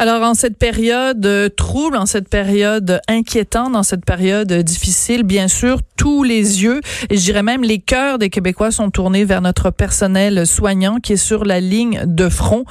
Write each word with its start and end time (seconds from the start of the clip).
Alors, 0.00 0.22
en 0.22 0.34
cette 0.34 0.56
période 0.56 1.26
euh, 1.26 1.48
trouble, 1.48 1.96
en 1.96 2.06
cette 2.06 2.28
période 2.28 3.00
inquiétante, 3.08 3.74
en 3.74 3.82
cette 3.82 4.04
période 4.04 4.52
difficile, 4.52 5.24
bien 5.24 5.48
sûr, 5.48 5.78
tous 5.96 6.22
les 6.22 6.62
yeux, 6.62 6.80
et 7.10 7.16
je 7.16 7.24
dirais 7.24 7.42
même 7.42 7.64
les 7.64 7.80
cœurs 7.80 8.20
des 8.20 8.30
Québécois 8.30 8.70
sont 8.70 8.90
tournés 8.90 9.24
vers 9.24 9.40
notre 9.40 9.72
personnel 9.72 10.46
soignant 10.46 11.00
qui 11.00 11.14
est 11.14 11.16
sur 11.16 11.44
la 11.44 11.58
ligne 11.58 12.02
de 12.06 12.28
front. 12.28 12.62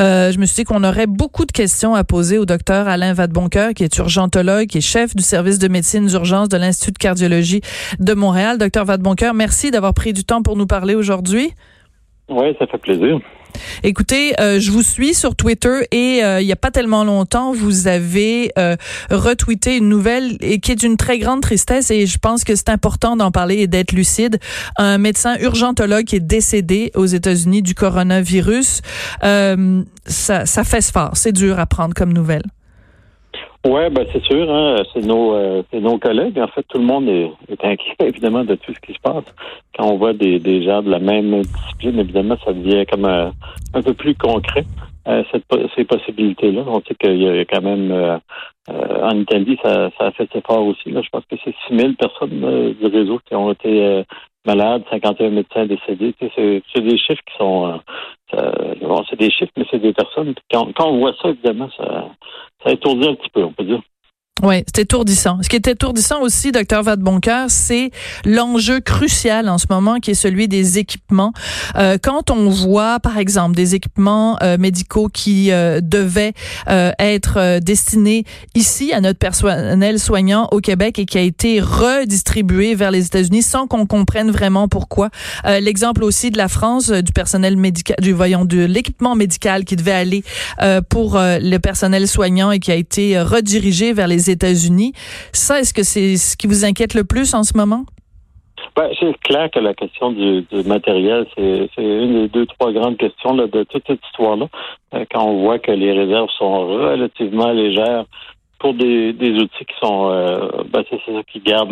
Euh, 0.00 0.30
je 0.32 0.38
me 0.38 0.44
suis 0.44 0.56
dit 0.56 0.64
qu'on 0.64 0.84
aurait 0.84 1.06
beaucoup 1.06 1.46
de 1.46 1.52
questions 1.52 1.94
à 1.94 2.04
poser 2.04 2.36
au 2.36 2.44
docteur 2.44 2.88
Alain 2.88 3.14
Vadeboncoeur, 3.14 3.72
qui 3.72 3.82
est 3.82 3.96
urgentologue, 3.96 4.66
qui 4.66 4.76
est 4.76 4.82
chef 4.82 5.16
du 5.16 5.22
service 5.22 5.58
de 5.58 5.68
médecine 5.68 6.04
d'urgence 6.04 6.50
de 6.50 6.58
l'Institut 6.58 6.92
de 6.92 6.98
cardiologie 6.98 7.62
de 8.00 8.12
Montréal. 8.12 8.58
Docteur 8.58 8.84
Vadeboncoeur, 8.84 9.32
merci 9.32 9.70
d'avoir 9.70 9.94
pris 9.94 10.12
du 10.12 10.24
temps 10.24 10.42
pour 10.42 10.58
nous 10.58 10.66
parler 10.66 10.94
aujourd'hui. 10.94 11.54
Oui, 12.28 12.54
ça 12.58 12.66
fait 12.66 12.76
plaisir. 12.76 13.18
Écoutez, 13.82 14.38
euh, 14.40 14.60
je 14.60 14.70
vous 14.70 14.82
suis 14.82 15.14
sur 15.14 15.34
Twitter 15.34 15.86
et 15.90 16.24
euh, 16.24 16.40
il 16.40 16.46
n'y 16.46 16.52
a 16.52 16.56
pas 16.56 16.70
tellement 16.70 17.04
longtemps, 17.04 17.52
vous 17.52 17.88
avez 17.88 18.52
euh, 18.58 18.76
retweeté 19.10 19.76
une 19.76 19.88
nouvelle 19.88 20.36
et 20.40 20.60
qui 20.60 20.72
est 20.72 20.76
d'une 20.76 20.96
très 20.96 21.18
grande 21.18 21.42
tristesse 21.42 21.90
et 21.90 22.06
je 22.06 22.18
pense 22.18 22.44
que 22.44 22.54
c'est 22.54 22.68
important 22.68 23.16
d'en 23.16 23.30
parler 23.30 23.56
et 23.56 23.66
d'être 23.66 23.92
lucide. 23.92 24.38
Un 24.76 24.98
médecin 24.98 25.36
urgentologue 25.40 26.12
est 26.14 26.20
décédé 26.20 26.90
aux 26.94 27.06
États-Unis 27.06 27.62
du 27.62 27.74
coronavirus. 27.74 28.80
ça, 29.22 30.46
ça 30.46 30.64
fait 30.64 30.90
fort. 30.90 31.12
C'est 31.14 31.32
dur 31.32 31.58
à 31.58 31.66
prendre 31.66 31.94
comme 31.94 32.12
nouvelle. 32.12 32.42
Oui, 33.68 33.90
ben 33.90 34.06
c'est 34.12 34.22
sûr, 34.22 34.48
hein, 34.48 34.76
c'est 34.94 35.04
nos 35.04 35.34
euh, 35.34 35.62
nos 35.72 35.98
collègues. 35.98 36.38
En 36.38 36.46
fait, 36.46 36.62
tout 36.68 36.78
le 36.78 36.84
monde 36.84 37.08
est, 37.08 37.32
est, 37.48 37.64
inquiet 37.64 37.96
évidemment 38.00 38.44
de 38.44 38.54
tout 38.54 38.72
ce 38.72 38.78
qui 38.78 38.92
se 38.92 39.00
passe. 39.00 39.24
Quand 39.76 39.86
on 39.86 39.96
voit 39.96 40.12
des, 40.12 40.38
des 40.38 40.62
gens 40.62 40.82
de 40.82 40.90
la 40.90 41.00
même 41.00 41.42
discipline, 41.42 41.98
évidemment, 41.98 42.36
ça 42.44 42.52
devient 42.52 42.86
comme 42.86 43.06
un, 43.06 43.32
peu 43.82 43.92
plus 43.92 44.14
concret. 44.14 44.64
Euh, 45.08 45.24
ces 45.74 45.84
possibilités-là. 45.84 46.62
On 46.66 46.80
sait 46.80 46.94
qu'il 46.94 47.20
y 47.20 47.28
a 47.28 47.44
quand 47.44 47.62
même 47.62 47.90
euh, 47.92 48.18
en 48.68 49.16
Italie, 49.18 49.58
ça, 49.62 49.90
ça 49.98 50.06
a 50.06 50.10
fait 50.12 50.28
ses 50.32 50.42
fort 50.42 50.64
aussi. 50.64 50.90
Là. 50.90 51.00
Je 51.02 51.08
pense 51.10 51.24
que 51.30 51.36
c'est 51.44 51.54
6 51.68 51.76
000 51.76 51.92
personnes 51.94 52.74
du 52.80 52.86
réseau 52.86 53.20
qui 53.24 53.34
ont 53.34 53.52
été 53.52 54.04
malades, 54.46 54.84
51 54.90 55.30
médecins 55.30 55.66
décédés. 55.66 56.14
C'est 56.20 56.80
des 56.80 56.98
chiffres 56.98 57.22
qui 57.26 57.36
sont 57.36 57.80
bon, 58.32 59.04
c'est 59.08 59.18
des 59.18 59.30
chiffres, 59.30 59.52
mais 59.56 59.66
c'est 59.70 59.78
des 59.78 59.92
personnes. 59.92 60.34
Quand, 60.50 60.72
quand 60.74 60.88
on 60.88 60.98
voit 60.98 61.14
ça, 61.20 61.28
évidemment, 61.28 61.68
ça, 61.76 62.08
ça 62.64 62.72
étourdit 62.72 63.08
un 63.08 63.14
petit 63.14 63.30
peu, 63.30 63.44
on 63.44 63.52
peut 63.52 63.64
dire. 63.64 63.80
Oui, 64.42 64.62
c'est 64.66 64.82
étourdissant. 64.82 65.38
Ce 65.40 65.48
qui 65.48 65.56
est 65.56 65.66
étourdissant 65.66 66.20
aussi, 66.20 66.52
docteur 66.52 66.82
Vadeboncoeur, 66.82 67.46
c'est 67.48 67.90
l'enjeu 68.26 68.80
crucial 68.80 69.48
en 69.48 69.56
ce 69.56 69.64
moment 69.70 69.98
qui 69.98 70.10
est 70.10 70.14
celui 70.14 70.46
des 70.46 70.76
équipements. 70.76 71.32
Euh, 71.76 71.96
quand 72.00 72.30
on 72.30 72.50
voit, 72.50 73.00
par 73.00 73.16
exemple, 73.16 73.56
des 73.56 73.74
équipements 73.74 74.36
euh, 74.42 74.58
médicaux 74.58 75.08
qui 75.10 75.50
euh, 75.52 75.80
devaient 75.82 76.34
euh, 76.68 76.92
être 76.98 77.38
euh, 77.38 77.60
destinés 77.60 78.24
ici 78.54 78.92
à 78.92 79.00
notre 79.00 79.18
personnel 79.18 79.98
soignant 79.98 80.48
au 80.52 80.60
Québec 80.60 80.98
et 80.98 81.06
qui 81.06 81.16
a 81.16 81.22
été 81.22 81.58
redistribué 81.62 82.74
vers 82.74 82.90
les 82.90 83.06
États-Unis 83.06 83.42
sans 83.42 83.66
qu'on 83.66 83.86
comprenne 83.86 84.30
vraiment 84.30 84.68
pourquoi. 84.68 85.08
L'exemple 85.44 86.04
aussi 86.04 86.30
de 86.30 86.36
la 86.36 86.48
France, 86.48 86.90
du 86.90 87.12
personnel 87.12 87.56
médical, 87.56 87.96
du 88.00 88.12
voyons 88.12 88.44
de 88.44 88.64
l'équipement 88.64 89.14
médical 89.14 89.64
qui 89.64 89.76
devait 89.76 89.92
aller 89.92 90.24
pour 90.88 91.18
le 91.18 91.56
personnel 91.58 92.06
soignant 92.08 92.50
et 92.50 92.58
qui 92.58 92.70
a 92.72 92.74
été 92.74 93.20
redirigé 93.20 93.92
vers 93.92 94.08
les 94.08 94.25
États-Unis. 94.30 94.92
Ça, 95.32 95.60
est-ce 95.60 95.74
que 95.74 95.82
c'est 95.82 96.16
ce 96.16 96.36
qui 96.36 96.46
vous 96.46 96.64
inquiète 96.64 96.94
le 96.94 97.04
plus 97.04 97.34
en 97.34 97.42
ce 97.42 97.56
moment? 97.56 97.84
Ben, 98.74 98.90
c'est 99.00 99.16
clair 99.20 99.50
que 99.50 99.58
la 99.58 99.72
question 99.72 100.12
du, 100.12 100.44
matériel, 100.66 101.26
c'est 101.34 101.68
une 101.78 102.12
des 102.12 102.28
deux, 102.28 102.46
trois 102.46 102.72
grandes 102.72 102.98
questions 102.98 103.34
de 103.34 103.64
toute 103.64 103.84
cette 103.86 104.04
histoire-là. 104.06 104.48
Euh, 104.94 105.04
quand 105.10 105.24
on 105.24 105.40
voit 105.42 105.58
que 105.58 105.72
les 105.72 105.92
réserves 105.92 106.28
sont 106.36 106.66
relativement 106.66 107.52
légères 107.52 108.04
pour 108.58 108.74
des, 108.74 109.14
outils 109.20 109.64
qui 109.64 109.74
sont 109.82 110.10
euh, 110.10 110.48
ben, 110.68 110.82
c'est 110.90 111.00
ça 111.10 111.22
qui 111.22 111.40
garde 111.40 111.70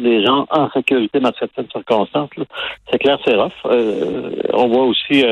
les 0.00 0.24
gens 0.24 0.46
en 0.50 0.70
sécurité 0.70 1.18
dans 1.18 1.32
certaines 1.38 1.70
circonstances. 1.70 2.30
C'est 2.90 2.98
clair, 2.98 3.18
c'est 3.24 3.34
rough. 3.34 3.52
Euh, 3.66 4.30
on 4.52 4.68
voit 4.68 4.84
aussi 4.84 5.24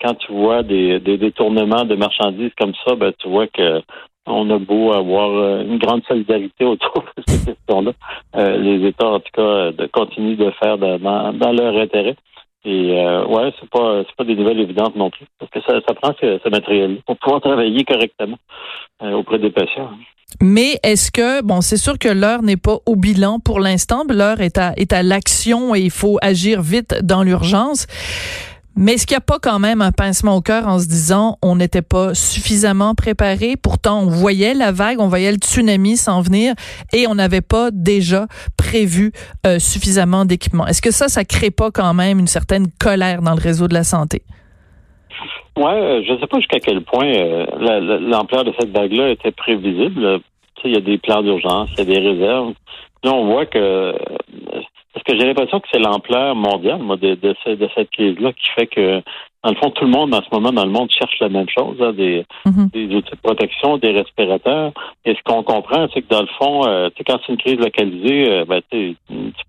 quand 0.00 0.14
tu 0.14 0.32
vois 0.32 0.62
des, 0.62 1.00
des 1.00 1.18
détournements 1.18 1.84
de 1.84 1.96
marchandises 1.96 2.52
comme 2.58 2.72
ça, 2.86 2.94
ben 2.94 3.12
tu 3.18 3.28
vois 3.28 3.48
que 3.48 3.82
on 4.26 4.50
a 4.50 4.58
beau 4.58 4.92
avoir 4.92 5.30
euh, 5.30 5.62
une 5.62 5.78
grande 5.78 6.02
solidarité 6.06 6.64
autour 6.64 7.04
de 7.16 7.22
ces 7.26 7.44
questions-là. 7.44 7.92
Euh, 8.36 8.56
les 8.56 8.88
États, 8.88 9.08
en 9.08 9.20
tout 9.20 9.32
cas, 9.32 9.72
de, 9.72 9.86
continuent 9.86 10.36
de 10.36 10.50
faire 10.62 10.78
dans, 10.78 11.52
leur 11.52 11.76
intérêt. 11.76 12.16
Et 12.64 13.00
euh, 13.00 13.24
ouais, 13.24 13.52
c'est 13.58 13.70
pas 13.70 14.02
c'est 14.06 14.16
pas 14.16 14.24
des 14.24 14.34
nouvelles 14.34 14.60
évidentes 14.60 14.94
non 14.94 15.08
plus, 15.08 15.24
parce 15.38 15.50
que 15.50 15.60
ça, 15.60 15.80
prend 15.94 16.12
ce, 16.20 16.48
matériel 16.50 17.00
pour 17.06 17.16
pouvoir 17.16 17.40
travailler 17.40 17.84
correctement 17.84 18.36
euh, 19.02 19.12
auprès 19.12 19.38
des 19.38 19.50
patients. 19.50 19.90
Mais 20.42 20.78
est-ce 20.82 21.10
que 21.10 21.42
bon, 21.42 21.62
c'est 21.62 21.78
sûr 21.78 21.98
que 21.98 22.08
l'heure 22.08 22.42
n'est 22.42 22.58
pas 22.58 22.76
au 22.84 22.96
bilan 22.96 23.40
pour 23.40 23.60
l'instant, 23.60 24.04
l'heure 24.08 24.42
est 24.42 24.58
à 24.58 24.74
est 24.76 24.92
à 24.92 25.02
l'action 25.02 25.74
et 25.74 25.80
il 25.80 25.90
faut 25.90 26.18
agir 26.20 26.60
vite 26.60 27.02
dans 27.02 27.22
l'urgence. 27.22 27.86
Mais 28.76 28.94
est-ce 28.94 29.06
qu'il 29.06 29.14
n'y 29.14 29.18
a 29.18 29.20
pas 29.20 29.38
quand 29.42 29.58
même 29.58 29.82
un 29.82 29.92
pincement 29.92 30.36
au 30.36 30.40
cœur 30.40 30.66
en 30.66 30.78
se 30.78 30.86
disant 30.86 31.36
on 31.42 31.56
n'était 31.56 31.82
pas 31.82 32.14
suffisamment 32.14 32.94
préparé? 32.94 33.56
Pourtant, 33.56 34.00
on 34.00 34.06
voyait 34.06 34.54
la 34.54 34.72
vague, 34.72 35.00
on 35.00 35.08
voyait 35.08 35.32
le 35.32 35.38
tsunami 35.38 35.96
s'en 35.96 36.22
venir 36.22 36.54
et 36.92 37.06
on 37.06 37.14
n'avait 37.14 37.40
pas 37.40 37.70
déjà 37.72 38.26
prévu 38.56 39.12
euh, 39.46 39.58
suffisamment 39.58 40.24
d'équipements. 40.24 40.66
Est-ce 40.66 40.82
que 40.82 40.92
ça, 40.92 41.08
ça 41.08 41.24
crée 41.24 41.50
pas 41.50 41.70
quand 41.70 41.94
même 41.94 42.18
une 42.20 42.26
certaine 42.26 42.66
colère 42.78 43.22
dans 43.22 43.34
le 43.34 43.42
réseau 43.42 43.68
de 43.68 43.74
la 43.74 43.84
santé? 43.84 44.22
Oui, 45.56 45.72
euh, 45.72 46.02
je 46.06 46.12
ne 46.12 46.18
sais 46.18 46.26
pas 46.26 46.38
jusqu'à 46.38 46.60
quel 46.60 46.82
point 46.82 47.06
euh, 47.06 47.98
l'ampleur 48.00 48.44
de 48.44 48.52
cette 48.58 48.70
vague-là 48.70 49.10
était 49.10 49.32
prévisible. 49.32 50.20
Il 50.64 50.72
y 50.72 50.76
a 50.76 50.80
des 50.80 50.98
plans 50.98 51.22
d'urgence, 51.22 51.70
il 51.72 51.78
y 51.78 51.82
a 51.82 51.84
des 51.84 51.98
réserves. 51.98 52.52
Là, 53.02 53.14
on 53.14 53.26
voit 53.26 53.46
que 53.46 53.94
parce 55.00 55.16
que 55.16 55.20
j'ai 55.20 55.26
l'impression 55.26 55.60
que 55.60 55.68
c'est 55.72 55.78
l'ampleur 55.78 56.34
mondiale 56.34 56.78
moi, 56.80 56.96
de, 56.96 57.14
de, 57.14 57.34
cette 57.74 57.90
crise-là 57.90 58.32
qui 58.32 58.48
fait 58.54 58.66
que, 58.66 59.02
dans 59.42 59.50
le 59.50 59.56
fond, 59.56 59.70
tout 59.70 59.84
le 59.84 59.90
monde 59.90 60.14
en 60.14 60.20
ce 60.20 60.28
moment 60.30 60.52
dans 60.52 60.66
le 60.66 60.70
monde 60.70 60.90
cherche 60.90 61.18
la 61.20 61.30
même 61.30 61.48
chose, 61.48 61.76
hein, 61.80 61.92
des, 61.92 62.26
mm-hmm. 62.44 62.70
des 62.72 62.94
outils 62.94 63.10
de 63.10 63.20
protection, 63.22 63.78
des 63.78 63.92
respirateurs. 63.92 64.72
Et 65.06 65.14
ce 65.14 65.20
qu'on 65.24 65.42
comprend, 65.42 65.86
c'est 65.94 66.02
que 66.02 66.08
dans 66.08 66.20
le 66.20 66.28
fond, 66.38 66.66
euh, 66.66 66.90
quand 67.06 67.18
c'est 67.24 67.32
une 67.32 67.38
crise 67.38 67.58
localisée, 67.58 68.30
euh, 68.30 68.44
ben, 68.44 68.60
tu 68.70 68.96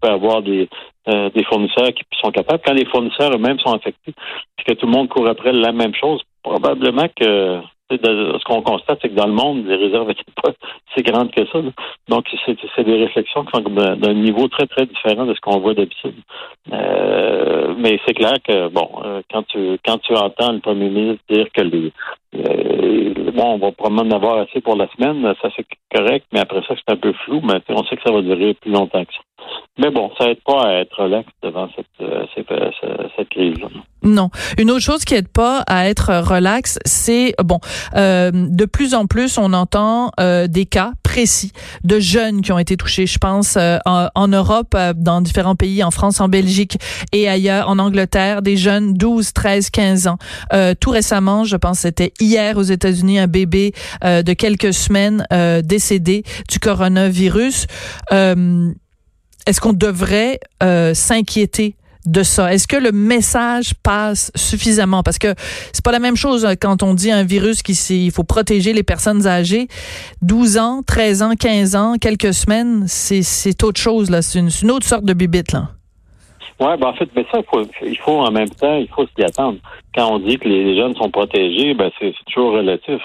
peux 0.01 0.09
avoir 0.09 0.41
des, 0.41 0.69
euh, 1.09 1.29
des 1.31 1.43
fournisseurs 1.43 1.89
qui 1.89 2.03
sont 2.21 2.31
capables. 2.31 2.61
Quand 2.65 2.73
les 2.73 2.85
fournisseurs 2.85 3.35
eux-mêmes 3.35 3.59
sont 3.59 3.73
affectés, 3.73 4.13
puis 4.55 4.65
que 4.65 4.73
tout 4.73 4.85
le 4.85 4.93
monde 4.93 5.09
court 5.09 5.27
après 5.27 5.51
la 5.51 5.73
même 5.73 5.95
chose, 5.95 6.21
probablement 6.43 7.07
que 7.13 7.59
ce 7.97 8.43
qu'on 8.43 8.61
constate, 8.61 8.99
c'est 9.01 9.09
que 9.09 9.15
dans 9.15 9.27
le 9.27 9.33
monde, 9.33 9.65
les 9.65 9.75
réserves 9.75 10.07
n'étaient 10.07 10.23
pas 10.41 10.51
si 10.95 11.03
grandes 11.03 11.31
que 11.31 11.45
ça. 11.47 11.59
Donc, 12.07 12.25
c'est 12.45 12.83
des 12.83 12.97
réflexions 12.97 13.45
qui 13.45 13.51
sont 13.51 13.95
d'un 13.95 14.13
niveau 14.13 14.47
très, 14.47 14.67
très 14.67 14.85
différent 14.85 15.25
de 15.25 15.33
ce 15.33 15.41
qu'on 15.41 15.59
voit 15.59 15.73
d'habitude. 15.73 16.15
Euh, 16.71 17.73
mais 17.77 17.99
c'est 18.05 18.13
clair 18.13 18.35
que, 18.43 18.69
bon, 18.69 18.89
euh, 19.03 19.21
quand 19.31 19.43
tu 19.47 19.77
quand 19.85 19.97
tu 19.99 20.15
entends 20.15 20.51
le 20.51 20.59
premier 20.59 20.89
ministre 20.89 21.23
dire 21.29 21.47
que 21.53 21.61
les 21.61 21.91
euh, 22.35 23.31
bon, 23.31 23.55
on 23.55 23.57
va 23.57 23.71
probablement 23.71 24.15
en 24.15 24.17
avoir 24.17 24.37
assez 24.39 24.61
pour 24.61 24.75
la 24.75 24.87
semaine, 24.95 25.33
ça 25.41 25.49
c'est 25.55 25.65
correct, 25.93 26.25
mais 26.31 26.39
après 26.39 26.61
ça, 26.67 26.75
c'est 26.75 26.93
un 26.93 26.97
peu 26.97 27.13
flou, 27.25 27.41
mais 27.43 27.61
on 27.69 27.83
sait 27.85 27.95
que 27.95 28.03
ça 28.03 28.13
va 28.13 28.21
durer 28.21 28.53
plus 28.55 28.71
longtemps 28.71 29.03
que 29.03 29.13
ça. 29.13 29.21
Mais 29.77 29.89
bon, 29.89 30.11
ça 30.19 30.29
aide 30.29 30.41
pas 30.45 30.63
à 30.63 30.73
être 30.81 31.01
relax 31.01 31.27
devant 31.41 31.67
cette, 31.75 31.85
euh, 32.01 32.25
euh, 32.51 32.97
cette, 33.17 33.29
crise-là. 33.29 33.69
Non. 34.03 34.29
Une 34.57 34.69
autre 34.69 34.81
chose 34.81 35.05
qui 35.05 35.15
aide 35.15 35.29
pas 35.29 35.63
à 35.65 35.87
être 35.87 36.11
relax, 36.27 36.77
c'est 36.85 37.33
bon, 37.43 37.59
euh, 37.95 38.31
de 38.33 38.65
plus 38.65 38.93
en 38.93 39.05
plus, 39.05 39.37
on 39.37 39.53
entend 39.53 40.11
des 40.47 40.65
cas 40.65 40.91
précis 41.03 41.51
de 41.83 41.99
jeunes 41.99 42.41
qui 42.41 42.51
ont 42.51 42.59
été 42.59 42.77
touchés. 42.77 43.05
Je 43.05 43.17
pense 43.17 43.57
en, 43.57 44.07
en, 44.13 44.27
Europe, 44.27 44.75
dans 44.95 45.21
différents 45.21 45.55
pays, 45.55 45.83
en 45.83 45.91
France, 45.91 46.19
en 46.19 46.27
Belgique 46.27 46.77
et 47.11 47.29
ailleurs, 47.29 47.69
en 47.69 47.79
Angleterre, 47.79 48.41
des 48.41 48.57
jeunes 48.57 48.93
12, 48.93 49.33
13, 49.33 49.69
15 49.69 50.07
ans. 50.07 50.17
tout 50.79 50.89
récemment, 50.89 51.43
je 51.43 51.57
pense 51.57 51.79
c'était 51.79 52.11
hier 52.21 52.57
aux 52.57 52.63
États-Unis, 52.63 53.19
un 53.19 53.27
bébé 53.27 53.73
de 54.03 54.33
quelques 54.33 54.73
semaines 54.73 55.25
décédé 55.63 56.23
du 56.49 56.59
coronavirus. 56.59 57.67
Est-ce 59.47 59.59
qu'on 59.59 59.73
devrait 59.73 60.39
euh, 60.61 60.93
s'inquiéter 60.93 61.75
de 62.05 62.23
ça? 62.23 62.53
Est-ce 62.53 62.67
que 62.67 62.77
le 62.77 62.91
message 62.91 63.73
passe 63.81 64.31
suffisamment? 64.35 65.03
Parce 65.03 65.17
que 65.17 65.33
c'est 65.73 65.83
pas 65.83 65.91
la 65.91 65.99
même 65.99 66.15
chose 66.15 66.45
euh, 66.45 66.53
quand 66.59 66.83
on 66.83 66.93
dit 66.93 67.11
un 67.11 67.23
virus 67.23 67.63
qui 67.63 67.73
il 67.89 68.11
faut 68.11 68.23
protéger 68.23 68.73
les 68.73 68.83
personnes 68.83 69.25
âgées. 69.25 69.67
12 70.21 70.57
ans, 70.57 70.81
13 70.85 71.21
ans, 71.23 71.33
15 71.35 71.75
ans, 71.75 71.95
quelques 71.99 72.33
semaines, 72.33 72.85
c'est 72.87 73.63
autre 73.63 73.81
chose, 73.81 74.09
là. 74.09 74.21
C'est 74.21 74.39
une, 74.39 74.71
autre 74.71 74.87
sorte 74.87 75.05
de 75.05 75.13
bibite, 75.13 75.51
là. 75.51 75.71
Oui, 76.61 76.77
ben 76.77 76.87
en 76.87 76.93
fait, 76.93 77.09
mais 77.15 77.25
ça, 77.31 77.39
il 77.39 77.45
faut, 77.45 77.61
il 77.81 77.97
faut 77.97 78.19
en 78.19 78.31
même 78.31 78.49
temps, 78.49 78.77
il 78.77 78.87
faut 78.87 79.05
s'y 79.07 79.23
attendre. 79.23 79.57
Quand 79.95 80.13
on 80.13 80.19
dit 80.19 80.37
que 80.37 80.47
les 80.47 80.77
jeunes 80.77 80.95
sont 80.95 81.09
protégés, 81.09 81.73
ben 81.73 81.91
c'est 81.99 82.13
toujours 82.25 82.53
relatif 82.53 83.01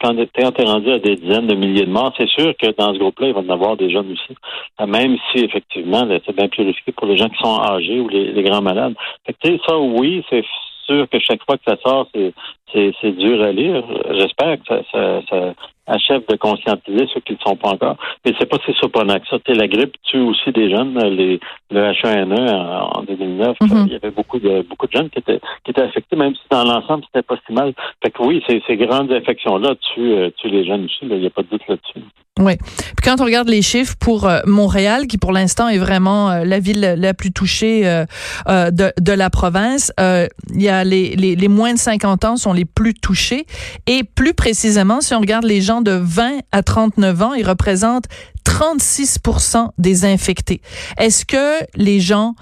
quand 0.00 0.14
tu 0.14 0.62
es 0.62 0.64
rendu 0.64 0.90
à 0.90 0.98
des 0.98 1.16
dizaines 1.16 1.46
de 1.46 1.54
milliers 1.54 1.86
de 1.86 1.90
morts, 1.90 2.12
c'est 2.16 2.28
sûr 2.28 2.54
que 2.56 2.70
dans 2.76 2.94
ce 2.94 2.98
groupe-là, 2.98 3.28
il 3.28 3.34
va 3.34 3.40
y 3.40 3.46
en 3.46 3.50
avoir 3.50 3.76
des 3.76 3.90
jeunes 3.90 4.12
aussi. 4.12 4.36
Euh, 4.80 4.86
même 4.86 5.16
si, 5.30 5.44
effectivement, 5.44 6.06
c'est 6.24 6.36
bien 6.36 6.48
plus 6.48 6.64
risqué 6.64 6.92
pour 6.92 7.06
les 7.06 7.16
gens 7.16 7.28
qui 7.28 7.38
sont 7.38 7.60
âgés 7.60 8.00
ou 8.00 8.08
les, 8.08 8.42
grands 8.42 8.62
malades. 8.62 8.94
Fait 9.26 9.34
que, 9.34 9.58
ça, 9.66 9.78
oui, 9.78 10.24
c'est 10.30 10.44
sûr 10.86 11.08
que 11.08 11.18
chaque 11.20 11.44
fois 11.44 11.56
que 11.56 11.64
ça 11.66 11.76
sort, 11.82 12.08
c'est 12.12 13.16
dur 13.16 13.42
à 13.42 13.52
lire. 13.52 13.84
J'espère 14.10 14.58
que 14.58 14.66
ça, 14.68 14.80
ça, 14.90 15.20
ça, 15.28 15.54
achève 15.92 16.22
de 16.28 16.36
conscientiser 16.36 17.06
ceux 17.12 17.20
qui 17.20 17.32
ne 17.34 17.38
sont 17.38 17.56
pas 17.56 17.70
encore. 17.70 17.96
Mais 18.24 18.32
c'est 18.38 18.48
pas 18.48 18.58
si 18.64 18.72
surprenant 18.74 19.18
que 19.18 19.26
ça. 19.28 19.38
la 19.48 19.68
grippe 19.68 19.94
tue 20.04 20.20
aussi 20.20 20.50
des 20.52 20.70
jeunes. 20.70 20.98
Les, 20.98 21.40
le 21.70 21.80
H1N1 21.92 22.50
en, 22.96 23.02
2009, 23.02 23.56
mm-hmm. 23.60 23.86
il 23.86 23.92
y 23.92 23.96
avait 23.96 24.10
beaucoup 24.10 24.38
de 24.38 24.62
beaucoup 24.68 24.86
de 24.86 24.92
jeunes 24.92 25.10
qui 25.10 25.18
étaient 25.18 25.40
qui 25.64 25.70
étaient 25.70 25.82
affectés, 25.82 26.16
même 26.16 26.34
si 26.34 26.42
dans 26.50 26.64
l'ensemble 26.64 27.04
c'était 27.06 27.22
pas 27.22 27.36
si 27.46 27.52
mal. 27.52 27.74
Fait 28.02 28.10
que 28.10 28.22
oui, 28.22 28.42
ces, 28.48 28.62
ces 28.66 28.76
grandes 28.76 29.12
infections-là 29.12 29.74
tuent, 29.94 30.14
euh, 30.14 30.30
tuent 30.36 30.50
les 30.50 30.66
jeunes 30.66 30.84
aussi. 30.84 30.98
Il 31.02 31.18
n'y 31.18 31.26
a 31.26 31.30
pas 31.30 31.42
de 31.42 31.48
doute 31.48 31.62
là-dessus. 31.68 32.06
Oui. 32.40 32.56
Puis 32.56 33.04
quand 33.04 33.20
on 33.20 33.24
regarde 33.24 33.48
les 33.48 33.60
chiffres 33.60 33.94
pour 34.00 34.26
euh, 34.26 34.40
Montréal, 34.46 35.06
qui 35.06 35.18
pour 35.18 35.32
l'instant 35.32 35.68
est 35.68 35.78
vraiment 35.78 36.30
euh, 36.30 36.44
la 36.44 36.60
ville 36.60 36.94
la 36.96 37.12
plus 37.12 37.30
touchée 37.30 37.82
de, 37.82 38.92
de, 38.98 39.12
la 39.12 39.28
province, 39.28 39.92
il 39.98 40.62
y 40.62 40.68
a 40.68 40.84
les, 40.84 41.14
les, 41.14 41.36
les, 41.36 41.48
moins 41.48 41.74
de 41.74 41.78
50 41.78 42.24
ans 42.24 42.36
sont 42.36 42.52
les 42.52 42.64
plus 42.64 42.94
touchés. 42.94 43.44
Et 43.86 44.02
plus 44.04 44.34
précisément, 44.34 45.00
si 45.00 45.14
on 45.14 45.20
regarde 45.20 45.44
les 45.44 45.60
gens 45.60 45.81
de 45.82 45.92
20 45.92 46.40
à 46.52 46.62
39 46.62 47.22
ans, 47.22 47.34
ils 47.34 47.46
représentent 47.46 48.06
36 48.44 49.18
des 49.78 50.04
infectés. 50.04 50.60
Est-ce 50.98 51.24
que 51.24 51.64
les 51.76 52.00
gens 52.00 52.34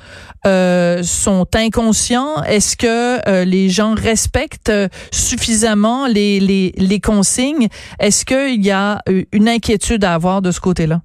euh, 0.47 1.03
sont 1.03 1.47
inconscients? 1.55 2.43
Est-ce 2.43 2.77
que 2.77 3.29
euh, 3.29 3.45
les 3.45 3.69
gens 3.69 3.95
respectent 3.95 4.73
suffisamment 5.11 6.07
les, 6.07 6.41
les, 6.41 7.01
consignes? 7.01 7.69
Est-ce 7.99 8.25
qu'il 8.25 8.65
y 8.65 8.71
a 8.71 9.03
euh, 9.09 9.25
une 9.33 9.49
inquiétude 9.49 10.05
à 10.05 10.15
avoir 10.15 10.43
de 10.43 10.51
ce 10.51 10.61
côté-là? 10.61 11.03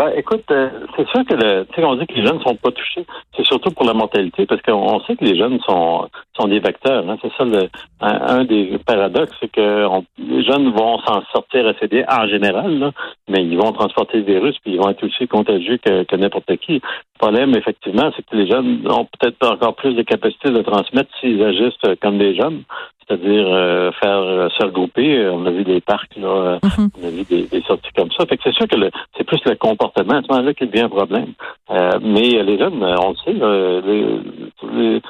Ben, 0.00 0.14
écoute, 0.16 0.50
euh, 0.50 0.70
c'est 0.96 1.06
sûr 1.08 1.26
que 1.26 1.34
le, 1.34 1.66
on 1.84 1.96
dit 1.96 2.06
que 2.06 2.14
les 2.14 2.24
jeunes 2.24 2.38
ne 2.38 2.42
sont 2.42 2.56
pas 2.56 2.70
touchés. 2.70 3.04
C'est 3.36 3.44
surtout 3.44 3.70
pour 3.70 3.84
la 3.84 3.92
mortalité, 3.92 4.46
parce 4.46 4.62
qu'on 4.62 4.98
sait 5.00 5.14
que 5.14 5.26
les 5.26 5.36
jeunes 5.36 5.60
sont 5.60 6.08
sont 6.34 6.48
des 6.48 6.58
vecteurs. 6.58 7.06
Hein. 7.06 7.18
C'est 7.20 7.30
ça 7.36 7.44
le, 7.44 7.68
un, 8.00 8.44
des 8.44 8.78
paradoxes, 8.86 9.36
c'est 9.40 9.52
que 9.52 9.86
les 10.16 10.42
jeunes 10.42 10.72
vont 10.72 10.98
s'en 11.00 11.22
sortir 11.34 11.66
assez 11.66 11.86
bien 11.86 12.06
en 12.08 12.26
général, 12.28 12.92
mais 13.28 13.44
ils 13.44 13.58
vont 13.58 13.72
transporter 13.72 14.20
le 14.20 14.24
virus, 14.24 14.56
puis 14.64 14.72
ils 14.72 14.78
vont 14.78 14.88
être 14.88 15.04
aussi 15.04 15.28
contagieux 15.28 15.76
que 15.76 16.16
n'importe 16.16 16.56
qui. 16.56 16.80
Le 17.20 17.26
problème, 17.26 17.54
effectivement, 17.54 18.10
c'est 18.16 18.24
que 18.24 18.34
les 18.34 18.46
jeunes 18.46 18.80
ont 18.90 19.04
peut-être 19.04 19.46
encore 19.46 19.76
plus 19.76 19.92
de 19.92 20.02
capacité 20.02 20.50
de 20.50 20.62
transmettre 20.62 21.10
s'ils 21.20 21.42
agissent 21.42 21.98
comme 22.00 22.16
des 22.16 22.34
jeunes 22.34 22.62
c'est-à-dire 23.10 23.46
euh, 23.48 23.90
faire 23.92 24.18
euh, 24.18 24.48
se 24.50 24.64
regrouper. 24.64 25.28
On 25.28 25.44
a 25.46 25.50
vu 25.50 25.64
des 25.64 25.80
parcs, 25.80 26.14
là, 26.16 26.28
euh, 26.28 26.58
mhm. 26.62 26.90
on 27.00 27.06
a 27.06 27.10
vu 27.10 27.24
des, 27.24 27.62
sorties 27.62 27.90
comme 27.96 28.10
ça. 28.12 28.24
Fait 28.26 28.36
que 28.36 28.42
c'est 28.44 28.54
sûr 28.54 28.68
que 28.68 28.76
c'est 29.16 29.24
plus 29.24 29.40
le 29.44 29.56
comportement 29.56 30.18
à 30.18 30.22
ce 30.22 30.28
moment-là 30.28 30.54
qui 30.54 30.66
devient 30.66 30.84
un 30.84 30.88
problème. 30.88 31.32
mais 31.68 32.42
les 32.42 32.58
jeunes, 32.58 32.82
on 32.82 33.10
le 33.10 33.16
sait, 33.24 34.20
les, 34.72 35.00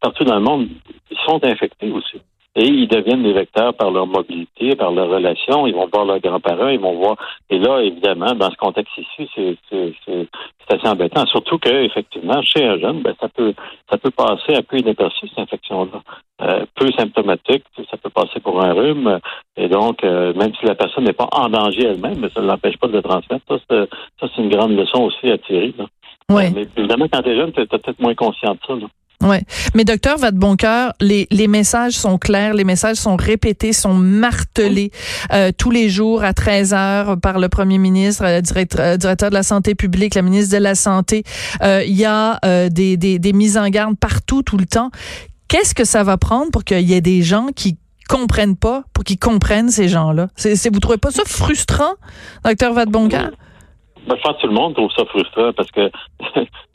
partout 0.00 0.24
dans 0.24 0.36
le 0.36 0.40
monde, 0.40 0.68
ils 1.10 1.18
sont 1.26 1.44
infectés 1.44 1.90
aussi. 1.90 2.20
Et 2.56 2.66
ils 2.66 2.86
deviennent 2.86 3.24
des 3.24 3.32
vecteurs 3.32 3.74
par 3.74 3.90
leur 3.90 4.06
mobilité, 4.06 4.76
par 4.76 4.92
leur 4.92 5.08
relation. 5.08 5.66
Ils 5.66 5.74
vont 5.74 5.88
voir 5.92 6.04
leurs 6.04 6.20
grands-parents, 6.20 6.68
ils 6.68 6.78
vont 6.78 6.94
voir. 6.94 7.16
Et 7.50 7.58
là, 7.58 7.80
évidemment, 7.80 8.32
dans 8.34 8.50
ce 8.50 8.56
contexte 8.56 8.96
ici, 8.96 9.28
c'est 9.34 10.28
assez 10.70 10.88
embêtant. 10.88 11.26
Surtout 11.26 11.58
que, 11.58 11.68
effectivement, 11.68 12.40
chez 12.42 12.64
un 12.64 12.78
jeune, 12.78 13.02
ben, 13.02 13.14
ça 13.20 13.28
peut 13.28 13.54
ça 13.90 13.98
peut 13.98 14.10
passer 14.10 14.54
un 14.54 14.62
peu 14.62 14.78
inaperçu 14.78 15.28
cette 15.28 15.40
infection-là. 15.40 16.02
Euh, 16.42 16.64
peu 16.74 16.90
symptomatique, 16.92 17.64
ça 17.90 17.96
peut 17.96 18.10
passer 18.10 18.40
pour 18.40 18.62
un 18.62 18.72
rhume. 18.72 19.18
Et 19.56 19.68
donc, 19.68 20.04
euh, 20.04 20.32
même 20.34 20.52
si 20.58 20.66
la 20.66 20.74
personne 20.74 21.04
n'est 21.04 21.12
pas 21.12 21.28
en 21.32 21.48
danger 21.48 21.86
elle-même, 21.86 22.28
ça 22.34 22.40
ne 22.40 22.46
l'empêche 22.46 22.76
pas 22.76 22.88
de 22.88 22.92
le 22.92 23.02
transmettre. 23.02 23.44
Ça, 23.68 23.86
c'est 24.20 24.42
une 24.42 24.48
grande 24.48 24.76
leçon 24.76 25.02
aussi 25.02 25.30
à 25.30 25.38
tirer. 25.38 25.74
Là. 25.76 25.86
Ouais. 26.30 26.50
mais 26.54 26.66
évidemment, 26.76 27.06
quand 27.12 27.22
tu 27.22 27.30
es 27.30 27.36
jeune, 27.36 27.52
tu 27.52 27.60
es 27.60 27.66
peut-être 27.66 28.00
moins 28.00 28.14
conscient 28.14 28.54
de 28.54 28.60
ça. 28.66 28.74
Là. 28.74 28.86
Ouais. 29.22 29.42
Mais 29.74 29.84
docteur 29.84 30.18
Vadeboncoeur, 30.18 30.92
les, 31.00 31.26
les 31.30 31.48
messages 31.48 31.92
sont 31.92 32.18
clairs, 32.18 32.52
les 32.54 32.64
messages 32.64 32.96
sont 32.96 33.16
répétés, 33.16 33.72
sont 33.72 33.94
martelés 33.94 34.90
euh, 35.32 35.50
tous 35.56 35.70
les 35.70 35.88
jours 35.88 36.24
à 36.24 36.34
13 36.34 36.74
heures 36.74 37.20
par 37.20 37.38
le 37.38 37.48
premier 37.48 37.78
ministre, 37.78 38.24
le 38.24 38.42
directeur, 38.42 38.80
euh, 38.80 38.96
directeur 38.96 39.30
de 39.30 39.34
la 39.34 39.42
santé 39.42 39.74
publique, 39.74 40.14
la 40.14 40.22
ministre 40.22 40.54
de 40.56 40.62
la 40.62 40.74
santé. 40.74 41.22
Euh, 41.62 41.82
il 41.86 41.94
y 41.94 42.04
a 42.04 42.38
des, 42.68 42.96
des, 42.96 43.18
des 43.18 43.32
mises 43.32 43.56
en 43.56 43.68
garde 43.68 43.96
partout, 43.96 44.42
tout 44.42 44.58
le 44.58 44.66
temps. 44.66 44.90
Qu'est-ce 45.48 45.74
que 45.74 45.84
ça 45.84 46.02
va 46.02 46.16
prendre 46.16 46.50
pour 46.50 46.64
qu'il 46.64 46.80
y 46.80 46.94
ait 46.94 47.00
des 47.00 47.22
gens 47.22 47.48
qui 47.54 47.78
comprennent 48.08 48.56
pas, 48.56 48.82
pour 48.92 49.04
qu'ils 49.04 49.18
comprennent 49.18 49.70
ces 49.70 49.88
gens-là? 49.88 50.28
C'est, 50.36 50.72
vous 50.72 50.80
trouvez 50.80 50.98
pas 50.98 51.10
ça 51.10 51.22
frustrant, 51.24 51.94
docteur 52.44 52.72
Vadeboncoeur? 52.74 53.30
Ben, 54.06 54.16
je 54.16 54.22
pense 54.22 54.36
que 54.36 54.40
tout 54.42 54.48
le 54.48 54.54
monde 54.54 54.74
trouve 54.74 54.90
ça 54.94 55.04
frustrant 55.06 55.52
parce 55.54 55.70
que 55.70 55.90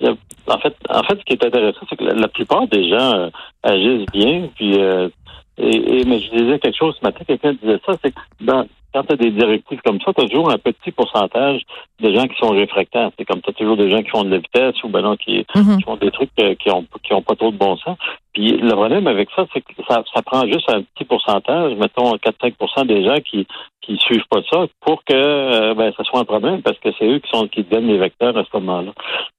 en 0.50 0.60
fait, 0.60 0.76
en 0.90 1.04
fait, 1.04 1.20
ce 1.20 1.24
qui 1.24 1.34
est 1.34 1.46
intéressant, 1.46 1.86
c'est 1.90 1.96
que 1.96 2.04
la, 2.04 2.28
plupart 2.28 2.68
des 2.68 2.90
gens 2.90 3.14
euh, 3.14 3.30
agissent 3.64 4.08
bien. 4.12 4.50
Puis 4.56 4.80
euh, 4.80 5.10
et, 5.58 6.04
mais 6.06 6.20
je 6.20 6.30
disais 6.32 6.60
quelque 6.60 6.78
chose 6.78 6.96
ce 7.00 7.06
matin, 7.06 7.24
quelqu'un 7.26 7.54
disait 7.54 7.80
ça, 7.86 7.94
c'est 8.02 8.12
que 8.12 8.20
dans, 8.42 8.66
quand 8.94 9.04
tu 9.04 9.14
as 9.14 9.18
des 9.18 9.32
directives 9.32 9.82
comme 9.86 10.00
ça, 10.02 10.14
tu 10.14 10.22
as 10.22 10.28
toujours 10.28 10.52
un 10.52 10.58
petit 10.58 10.92
pourcentage 10.92 11.62
de 12.00 12.14
gens 12.14 12.28
qui 12.28 12.38
sont 12.38 12.50
réfractaires. 12.50 13.12
C'est 13.18 13.26
comme 13.26 13.42
tu 13.42 13.50
as 13.50 13.54
toujours 13.54 13.78
des 13.78 13.90
gens 13.90 14.02
qui 14.02 14.10
font 14.10 14.24
de 14.24 14.32
la 14.32 14.38
vitesse 14.38 14.82
ou 14.84 14.90
ben 14.90 15.02
non, 15.02 15.16
qui, 15.16 15.46
mm-hmm. 15.56 15.84
font 15.84 15.98
des 15.98 16.12
trucs 16.12 16.30
euh, 16.42 16.56
qui 16.56 16.72
ont 16.72 16.86
qui 17.04 17.14
ont 17.14 17.22
pas 17.22 17.36
trop 17.36 17.52
de 17.52 17.58
bon 17.58 17.78
sens. 17.78 17.98
Puis 18.34 18.52
le 18.52 18.72
problème 18.72 19.08
avec 19.08 19.30
ça, 19.36 19.46
c'est 19.54 19.62
que 19.62 19.74
ça, 19.88 20.04
ça 20.14 20.22
prend 20.22 20.46
juste 20.46 20.70
un 20.70 20.82
petit 20.82 21.04
pourcentage, 21.04 21.76
mettons 21.76 22.16
4-5% 22.16 22.86
des 22.86 23.04
gens 23.04 23.18
qui 23.20 23.48
qui 23.82 23.98
suivent 23.98 24.28
pas 24.30 24.42
ça 24.52 24.68
pour 24.82 25.04
que 25.04 25.14
euh, 25.14 25.74
ben, 25.74 25.92
ça 25.98 26.04
soit 26.04 26.20
un 26.20 26.26
problème 26.26 26.62
parce 26.62 26.78
que 26.80 26.90
c'est 26.98 27.08
eux 27.08 27.20
qui 27.20 27.30
sont 27.32 27.48
qui 27.48 27.64
donnent 27.64 27.88
les 27.88 27.98
vecteurs 27.98 28.38
à 28.38 28.44
ce 28.44 28.50
moment-là. 28.58 28.92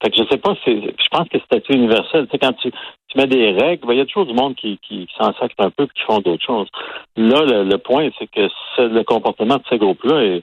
Fait 0.02 0.10
que 0.10 0.16
je 0.16 0.28
sais 0.28 0.38
pas, 0.38 0.54
c'est 0.64 0.80
je 0.80 1.08
pense 1.10 1.28
que 1.28 1.38
c'est 1.50 1.68
universel. 1.70 2.26
Tu 2.26 2.32
sais, 2.32 2.38
quand 2.38 2.52
tu, 2.54 2.70
tu 2.70 3.18
mets 3.18 3.26
des 3.26 3.52
règles, 3.52 3.86
ben, 3.86 3.94
il 3.94 3.98
y 3.98 4.02
a 4.02 4.06
toujours 4.06 4.26
du 4.26 4.34
monde 4.34 4.54
qui, 4.56 4.78
qui, 4.86 5.06
s'en 5.16 5.32
sacre 5.34 5.54
un 5.58 5.70
peu 5.70 5.84
et 5.84 5.88
qui 5.88 6.02
font 6.02 6.20
d'autres 6.20 6.44
choses. 6.44 6.68
Là, 7.16 7.62
le, 7.62 7.76
point, 7.78 8.08
c'est 8.18 8.28
que 8.28 8.48
le 8.78 9.02
comportement 9.02 9.39
de 9.46 9.62
ces 9.68 9.78
groupes-là 9.78 10.22
est, 10.22 10.42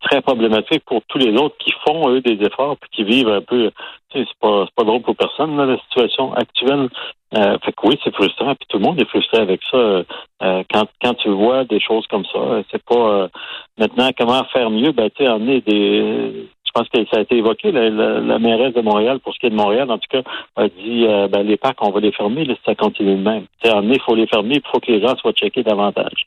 très 0.00 0.22
problématique 0.22 0.82
pour 0.86 1.02
tous 1.08 1.18
les 1.18 1.34
autres 1.36 1.54
qui 1.58 1.70
font, 1.86 2.08
eux, 2.08 2.22
des 2.22 2.42
efforts 2.42 2.78
puis 2.78 2.90
qui 2.92 3.04
vivent 3.04 3.28
un 3.28 3.42
peu. 3.42 3.70
C'est 4.10 4.24
pas, 4.40 4.66
drôle 4.78 5.02
pour 5.02 5.14
personne, 5.14 5.54
la 5.56 5.78
situation 5.78 6.32
actuelle. 6.32 6.88
Euh, 7.36 7.58
fait 7.62 7.72
que 7.72 7.86
oui, 7.86 8.00
c'est 8.02 8.14
frustrant, 8.14 8.54
puis 8.54 8.66
tout 8.68 8.78
le 8.78 8.84
monde 8.84 9.00
est 9.00 9.08
frustré 9.08 9.38
avec 9.38 9.60
ça. 9.70 9.76
Euh, 9.76 10.02
quand, 10.72 10.86
quand 11.02 11.14
tu 11.14 11.28
vois 11.28 11.64
des 11.64 11.78
choses 11.78 12.06
comme 12.06 12.24
ça, 12.24 12.62
c'est 12.70 12.82
pas 12.82 12.96
euh, 12.96 13.28
maintenant 13.78 14.10
comment 14.18 14.42
faire 14.44 14.70
mieux, 14.70 14.92
ben 14.92 15.10
tu 15.10 15.24
des 15.60 16.48
je 16.70 16.80
pense 16.80 16.88
que 16.88 17.04
ça 17.10 17.18
a 17.18 17.22
été 17.22 17.36
évoqué, 17.36 17.72
la, 17.72 17.90
la, 17.90 18.38
mairesse 18.38 18.74
de 18.74 18.80
Montréal, 18.80 19.18
pour 19.18 19.34
ce 19.34 19.40
qui 19.40 19.46
est 19.46 19.50
de 19.50 19.56
Montréal, 19.56 19.90
en 19.90 19.98
tout 19.98 20.08
cas, 20.08 20.22
a 20.56 20.68
dit 20.68 21.04
euh, 21.06 21.26
ben, 21.26 21.42
les 21.42 21.56
parcs, 21.56 21.78
on 21.80 21.90
va 21.90 22.00
les 22.00 22.12
fermer 22.12 22.44
là, 22.44 22.54
si 22.54 22.60
ça 22.64 22.74
continue 22.74 23.16
de 23.16 23.22
même. 23.22 23.46
Sais, 23.62 23.72
il 23.82 24.00
faut 24.00 24.14
les 24.14 24.28
fermer, 24.28 24.56
il 24.56 24.70
faut 24.70 24.78
que 24.78 24.92
les 24.92 25.00
gens 25.00 25.16
soient 25.16 25.32
checkés 25.32 25.64
davantage. 25.64 26.24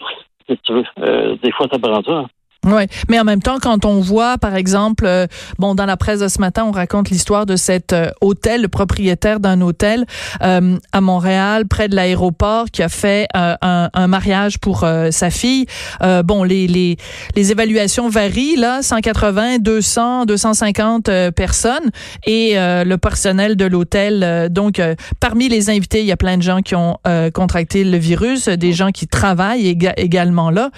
Tu 0.47 0.73
veux, 0.73 1.35
des 1.38 1.51
fois, 1.51 1.67
ça 1.71 1.79
prend 1.79 2.01
ça. 2.03 2.25
Oui, 2.65 2.84
mais 3.10 3.20
en 3.20 3.25
même 3.25 3.41
temps, 3.41 3.58
quand 3.62 3.84
on 3.84 4.00
voit, 4.00 4.38
par 4.38 4.55
exemple, 4.55 5.03
euh, 5.05 5.27
bon, 5.60 5.75
dans 5.75 5.86
la 5.86 5.98
presse 5.98 6.22
de 6.22 6.29
ce 6.29 6.39
matin, 6.39 6.63
on 6.65 6.72
raconte 6.72 7.10
l'histoire 7.10 7.46
de 7.46 7.58
cet 7.58 7.91
euh, 7.91 8.10
hôtel, 8.22 8.62
le 8.62 8.70
propriétaire 8.70 9.41
d'un 9.41 9.60
hôtel 9.60 10.05
euh, 10.41 10.77
à 10.93 11.01
Montréal, 11.01 11.67
près 11.67 11.89
de 11.89 11.96
l'aéroport, 11.96 12.67
qui 12.72 12.82
a 12.82 12.88
fait 12.88 13.27
un, 13.34 13.89
un, 13.93 14.08
mariage 14.08 14.60
pour 14.60 14.86
sa 15.12 15.29
fille. 15.29 15.65
bon, 16.24 16.43
les, 16.43 16.67
les, 16.67 16.98
les 17.36 17.51
évaluations 17.51 18.10
varient, 18.10 18.55
là, 18.58 18.82
180, 18.82 19.58
200, 19.60 20.25
250 20.25 21.10
personnes, 21.32 21.89
et 22.25 22.53
le 22.55 22.96
personnel 22.96 23.55
de 23.55 23.65
l'hôtel. 23.65 24.50
donc, 24.51 24.82
parmi 25.20 25.50
les 25.50 25.70
invités, 25.70 26.01
il 26.01 26.05
y 26.05 26.12
a 26.12 26.17
plein 26.17 26.38
de 26.38 26.43
gens 26.43 26.62
qui 26.62 26.75
ont 26.75 26.98
contracté 27.34 27.84
le 27.84 27.98
virus, 27.98 28.48
des 28.48 28.74
gens 28.74 28.91
qui 28.91 29.08
travaillent 29.08 29.67
également 29.98 30.51
là, 30.51 30.70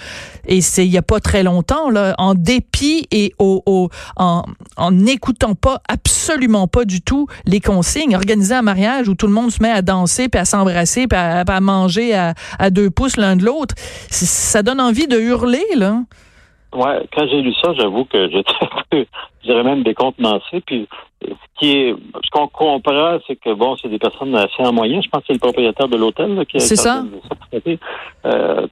et 0.46 0.60
c'est 0.60 0.86
il 0.86 0.92
y 0.92 0.98
a 0.98 1.02
pas 1.02 1.20
très 1.20 1.42
longtemps 1.42 1.75
en 1.76 2.34
dépit 2.34 3.06
et 3.10 3.32
au, 3.38 3.88
en 4.16 4.90
n'écoutant 4.90 5.54
pas 5.54 5.80
absolument 5.88 6.66
pas 6.66 6.84
du 6.84 7.00
tout 7.00 7.26
les 7.46 7.60
consignes. 7.60 8.14
Organiser 8.14 8.54
un 8.54 8.62
mariage 8.62 9.08
où 9.08 9.14
tout 9.14 9.26
le 9.26 9.32
monde 9.32 9.50
se 9.50 9.62
met 9.62 9.70
à 9.70 9.82
danser, 9.82 10.28
puis 10.28 10.40
à 10.40 10.44
s'embrasser, 10.44 11.06
puis 11.06 11.18
à, 11.18 11.60
manger 11.60 12.14
à, 12.14 12.70
deux 12.70 12.90
pouces 12.90 13.16
l'un 13.16 13.36
de 13.36 13.44
l'autre, 13.44 13.74
ça 14.10 14.62
donne 14.62 14.80
envie 14.80 15.06
de 15.06 15.18
hurler, 15.18 15.64
là. 15.76 16.00
Ouais, 16.74 17.06
quand 17.14 17.26
j'ai 17.28 17.40
lu 17.40 17.54
ça, 17.62 17.72
j'avoue 17.74 18.04
que 18.04 18.28
j'étais 18.28 18.52
je 19.46 19.52
dirais 19.52 19.62
même 19.62 19.82
décontenancé. 19.82 20.60
Puis 20.66 20.88
ce 21.22 21.28
qui 21.58 21.70
est 21.70 21.94
ce 22.22 22.30
qu'on 22.30 22.48
comprend, 22.48 23.18
c'est 23.26 23.36
que 23.36 23.54
bon, 23.54 23.76
c'est 23.80 23.88
des 23.88 23.98
personnes 23.98 24.34
assez 24.34 24.62
en 24.62 24.72
moyen. 24.72 25.00
Je 25.00 25.08
pense 25.08 25.20
que 25.20 25.28
c'est 25.28 25.32
le 25.34 25.38
propriétaire 25.38 25.88
de 25.88 25.96
l'hôtel 25.96 26.44
qui 26.46 26.56
a 26.56 26.60
C'est 26.60 26.76
ça. 26.76 26.98
Euh, 26.98 27.34
tu 27.52 27.78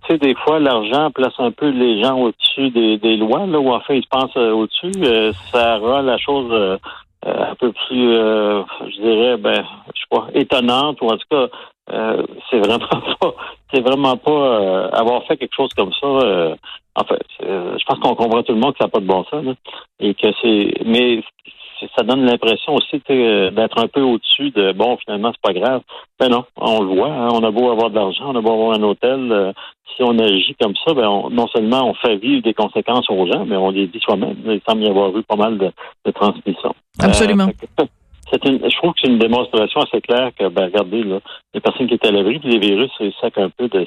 sais, 0.08 0.18
des 0.18 0.34
fois, 0.34 0.58
l'argent 0.58 1.10
place 1.10 1.34
un 1.38 1.50
peu 1.50 1.68
les 1.68 2.02
gens 2.02 2.18
au-dessus 2.18 2.70
des, 2.70 3.16
lois, 3.16 3.46
là, 3.46 3.58
ou 3.58 3.72
en 3.72 3.80
fait, 3.80 3.98
ils 3.98 4.04
se 4.04 4.08
pensent 4.08 4.36
euh, 4.36 4.52
au-dessus. 4.52 4.92
Euh, 5.02 5.32
ça 5.52 5.78
rend 5.78 6.02
la 6.02 6.18
chose 6.18 6.50
euh, 6.52 6.76
un 7.24 7.54
peu 7.54 7.72
plus, 7.72 8.12
je 8.12 9.00
dirais, 9.00 9.36
ben, 9.38 9.64
je 9.94 10.00
sais 10.00 10.06
pas, 10.10 10.26
étonnante, 10.34 11.00
ou 11.00 11.06
en 11.06 11.16
tout 11.16 11.26
cas, 11.30 11.46
c'est 12.50 12.58
vraiment 12.58 12.86
pas, 13.20 13.34
c'est 13.72 13.80
vraiment 13.80 14.16
pas 14.16 14.88
avoir 14.88 15.24
fait 15.24 15.38
quelque 15.38 15.54
chose 15.54 15.72
comme 15.74 15.92
ça. 15.94 16.06
en 16.06 17.04
fait, 17.04 17.22
je 17.40 17.84
pense 17.86 17.98
qu'on 18.00 18.14
comprend 18.14 18.42
tout 18.42 18.52
le 18.52 18.60
monde 18.60 18.72
que 18.72 18.78
ça 18.78 18.84
n'a 18.84 18.90
pas 18.90 19.00
de 19.00 19.06
bon 19.06 19.24
sens, 19.24 19.56
et 20.00 20.14
que 20.14 20.28
c'est, 20.42 20.74
mais 20.84 21.22
ça 21.96 22.02
donne 22.02 22.24
l'impression 22.24 22.74
aussi 22.74 23.02
d'être 23.08 23.78
un 23.78 23.88
peu 23.88 24.00
au-dessus 24.00 24.50
de 24.50 24.72
bon, 24.72 24.96
finalement, 24.98 25.32
c'est 25.32 25.52
pas 25.52 25.58
grave. 25.58 25.82
Ben 26.18 26.28
non, 26.28 26.44
on 26.56 26.82
le 26.82 26.94
voit, 26.94 27.12
hein, 27.12 27.28
on 27.32 27.42
a 27.42 27.50
beau 27.50 27.70
avoir 27.70 27.90
de 27.90 27.96
l'argent, 27.96 28.26
on 28.28 28.36
a 28.36 28.40
beau 28.40 28.52
avoir 28.52 28.78
un 28.78 28.82
hôtel, 28.82 29.32
euh, 29.32 29.52
si 29.96 30.02
on 30.02 30.18
agit 30.18 30.54
comme 30.60 30.74
ça, 30.84 30.94
ben 30.94 31.08
non 31.30 31.46
seulement 31.48 31.88
on 31.88 31.94
fait 31.94 32.16
vivre 32.16 32.42
des 32.42 32.54
conséquences 32.54 33.08
aux 33.10 33.26
gens, 33.26 33.44
mais 33.44 33.56
on 33.56 33.70
les 33.70 33.86
dit 33.86 34.00
soi-même. 34.00 34.36
Il 34.46 34.60
semble 34.68 34.82
y 34.82 34.88
avoir 34.88 35.16
eu 35.16 35.22
pas 35.22 35.36
mal 35.36 35.58
de, 35.58 35.70
de 36.04 36.10
transmission. 36.10 36.74
Absolument. 37.00 37.48
c'est 38.30 38.44
une, 38.44 38.58
je 38.68 38.76
trouve 38.76 38.92
que 38.92 39.00
c'est 39.02 39.10
une 39.10 39.18
démonstration 39.18 39.80
assez 39.80 40.00
claire 40.00 40.30
que, 40.38 40.48
ben, 40.48 40.64
regardez, 40.64 41.02
là, 41.02 41.20
les 41.54 41.60
personnes 41.60 41.86
qui 41.86 41.94
étaient 41.94 42.08
à 42.08 42.12
l'abri, 42.12 42.40
les 42.44 42.58
virus, 42.58 42.90
ils 43.00 43.12
sacent 43.20 43.38
un 43.38 43.50
peu 43.50 43.68
de, 43.68 43.86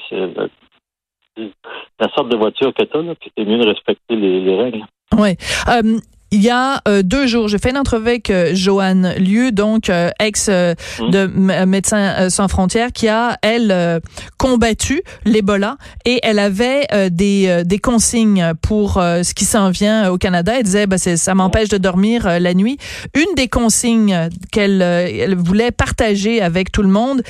la 2.00 2.08
sorte 2.14 2.28
de 2.28 2.36
voiture 2.36 2.72
que 2.74 2.84
tu 2.84 2.96
as, 2.96 3.14
puis 3.14 3.30
c'est 3.36 3.44
mieux 3.44 3.58
de 3.58 3.66
respecter 3.66 4.16
les, 4.16 4.56
règles. 4.56 4.84
Oui. 5.16 5.36
Euh, 5.68 5.98
il 6.30 6.42
y 6.42 6.50
a 6.50 6.82
euh, 6.86 7.02
deux 7.02 7.26
jours, 7.26 7.48
j'ai 7.48 7.58
fait 7.58 7.70
une 7.70 7.78
entrevue 7.78 8.08
avec 8.08 8.30
euh, 8.30 8.50
Joanne 8.54 9.14
Lieu, 9.18 9.50
donc 9.50 9.88
euh, 9.88 10.10
ex 10.20 10.48
mmh. 10.48 11.10
de 11.10 11.26
Médecins 11.64 12.28
sans 12.28 12.48
frontières, 12.48 12.92
qui 12.92 13.08
a 13.08 13.38
elle 13.42 14.00
combattu 14.36 15.02
l'Ebola 15.24 15.76
et 16.04 16.20
elle 16.22 16.38
avait 16.38 16.86
des 17.10 17.62
des 17.64 17.78
consignes 17.78 18.52
pour 18.60 18.94
ce 18.94 19.34
qui 19.34 19.44
s'en 19.44 19.70
vient 19.70 20.10
au 20.10 20.18
Canada. 20.18 20.54
Elle 20.56 20.64
disait, 20.64 20.86
bah, 20.86 20.98
ça 20.98 21.34
m'empêche 21.34 21.68
de 21.68 21.78
dormir 21.78 22.40
la 22.40 22.54
nuit. 22.54 22.78
Une 23.14 23.34
des 23.36 23.48
consignes 23.48 24.28
qu'elle 24.52 24.82
elle 24.82 25.36
voulait 25.36 25.70
partager 25.70 26.40
avec 26.40 26.72
tout 26.72 26.82
le 26.82 26.88
monde, 26.88 27.22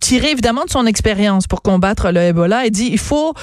tirée 0.00 0.30
évidemment 0.30 0.64
de 0.64 0.70
son 0.70 0.86
expérience 0.86 1.46
pour 1.46 1.62
combattre 1.62 2.10
le 2.10 2.20
Ebola, 2.20 2.64
elle 2.64 2.70
dit, 2.70 2.88
il 2.90 2.98
faut 2.98 3.34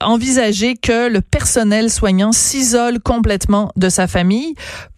envisager 0.00 0.76
que 0.76 1.08
le 1.08 1.20
personnel 1.20 1.90
soignant 1.90 2.32
s'isole 2.32 3.00
complètement 3.00 3.65
de 3.76 3.88
sa 3.88 4.06
famille 4.06 4.54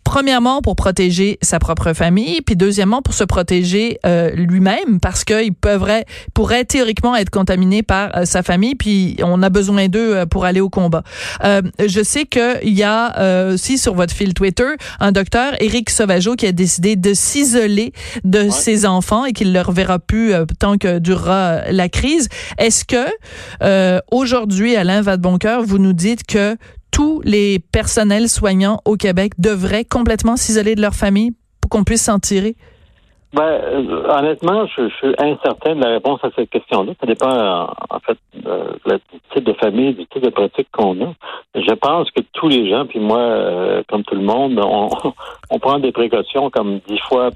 Premièrement, 0.09 0.63
pour 0.63 0.75
protéger 0.75 1.39
sa 1.43 1.59
propre 1.59 1.93
famille, 1.93 2.41
puis 2.41 2.57
deuxièmement, 2.57 3.03
pour 3.03 3.13
se 3.13 3.25
protéger 3.25 3.99
euh, 4.07 4.31
lui-même, 4.31 5.01
parce 5.03 5.23
qu'il 5.23 5.53
pourrait, 5.53 6.07
pourrait 6.33 6.65
théoriquement 6.65 7.15
être 7.15 7.29
contaminé 7.29 7.83
par 7.83 8.17
euh, 8.17 8.25
sa 8.25 8.43
famille, 8.43 8.75
puis 8.75 9.17
on 9.23 9.43
a 9.43 9.51
besoin 9.51 9.89
d'eux 9.89 10.17
euh, 10.17 10.25
pour 10.25 10.47
aller 10.47 10.63
au 10.63 10.71
combat. 10.71 11.03
je 11.45 12.03
sais 12.03 12.25
qu'il 12.25 12.73
y 12.73 12.83
a 12.83 13.53
aussi 13.53 13.77
sur 13.77 13.95
votre 13.95 14.15
fil 14.15 14.33
Twitter 14.33 14.69
un 14.99 15.13
docteur, 15.13 15.53
Éric 15.61 15.91
Sauvageau, 15.91 16.37
qui 16.37 16.47
a 16.47 16.53
décidé 16.53 16.97
de 16.97 17.13
s'isoler 17.13 17.93
de 18.25 18.49
ses 18.49 18.87
enfants 18.87 19.27
et 19.27 19.35
qu'il 19.35 19.49
ne 19.49 19.53
le 19.53 19.61
reverra 19.61 19.99
plus 19.99 20.33
tant 20.59 20.79
que 20.79 20.99
durera 21.01 21.71
la 21.71 21.91
crise. 21.91 22.29
Est-ce 22.57 22.87
que 22.87 24.05
aujourd'hui, 24.11 24.75
Alain 24.75 25.03
Vadeboncoeur, 25.03 25.63
vous 25.65 25.79
nous 25.79 25.93
dites 25.93 26.27
que 26.27 26.57
tous 26.91 27.21
les 27.25 27.59
personnels 27.59 28.29
soignants 28.29 28.81
au 28.85 28.97
Québec 28.97 29.33
devraient 29.39 29.85
complètement 29.85 30.37
s'isoler 30.37 30.75
de 30.75 30.83
leur 30.83 30.95
famille 30.95 31.33
pour 31.61 31.71
qu'on 31.71 31.85
puisse 31.85 32.03
s'en 32.03 32.19
tirer? 32.19 32.57
Ben, 33.35 33.43
euh, 33.43 34.05
honnêtement, 34.09 34.67
je, 34.67 34.89
suis 34.89 35.15
incertain 35.19 35.77
de 35.77 35.83
la 35.83 35.91
réponse 35.91 36.19
à 36.23 36.31
cette 36.35 36.49
question-là. 36.49 36.93
Ça 36.99 37.07
dépend, 37.07 37.31
euh, 37.31 37.67
en 37.91 38.01
fait, 38.01 38.17
euh, 38.47 38.73
du 38.87 39.21
type 39.35 39.45
de 39.45 39.53
famille, 39.53 39.93
du 39.93 40.07
type 40.07 40.23
de 40.23 40.31
pratique 40.31 40.69
qu'on 40.73 40.99
a. 41.03 41.13
Je 41.55 41.75
pense 41.75 42.11
que 42.11 42.23
tous 42.33 42.49
les 42.49 42.71
gens, 42.71 42.87
puis 42.87 43.01
moi, 43.01 43.83
comme 43.89 44.03
tout 44.05 44.15
le 44.15 44.23
monde, 44.23 44.59
on, 44.65 44.89
on 45.51 45.59
prend 45.59 45.79
des 45.79 45.93
précautions 45.93 46.49
comme 46.51 46.81
dix 46.89 47.01
fois 47.09 47.31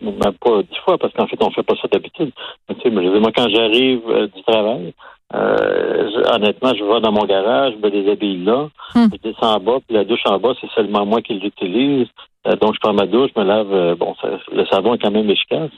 même 0.00 0.32
pas 0.40 0.62
dix 0.62 0.78
fois, 0.82 0.96
parce 0.96 1.12
qu'en 1.12 1.26
fait, 1.26 1.36
on 1.42 1.50
fait 1.50 1.62
pas 1.62 1.74
ça 1.74 1.86
d'habitude. 1.92 2.32
Tu 2.70 2.80
sais, 2.80 2.90
moi, 2.90 3.30
quand 3.36 3.48
j'arrive 3.50 4.00
du 4.34 4.42
travail, 4.44 4.94
euh, 5.34 6.10
honnêtement, 6.32 6.74
je 6.74 6.84
vais 6.84 7.00
dans 7.00 7.12
mon 7.12 7.24
garage, 7.24 7.74
je 7.74 7.86
me 7.86 7.90
déshabille 7.90 8.44
là, 8.44 8.68
hmm. 8.94 9.06
je 9.12 9.30
descends 9.30 9.56
en 9.56 9.60
bas, 9.60 9.78
puis 9.86 9.96
la 9.96 10.04
douche 10.04 10.22
en 10.26 10.38
bas, 10.38 10.54
c'est 10.60 10.70
seulement 10.70 11.06
moi 11.06 11.22
qui 11.22 11.34
l'utilise. 11.34 12.08
Euh, 12.46 12.56
donc, 12.56 12.74
je 12.74 12.80
prends 12.80 12.94
ma 12.94 13.06
douche, 13.06 13.30
je 13.36 13.40
me 13.40 13.46
lave. 13.46 13.72
Euh, 13.72 13.94
bon, 13.94 14.14
le 14.50 14.64
savon 14.66 14.94
est 14.94 14.98
quand 14.98 15.10
même 15.10 15.28
efficace. 15.28 15.70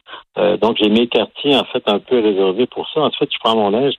donc, 0.60 0.76
j'ai 0.80 0.88
mes 0.88 1.08
quartiers, 1.08 1.56
en 1.56 1.64
fait, 1.64 1.82
un 1.86 1.98
peu 1.98 2.20
réservés 2.20 2.66
pour 2.66 2.88
ça. 2.88 3.00
Ensuite, 3.00 3.30
je 3.32 3.38
prends 3.42 3.56
mon 3.56 3.70
linge 3.70 3.94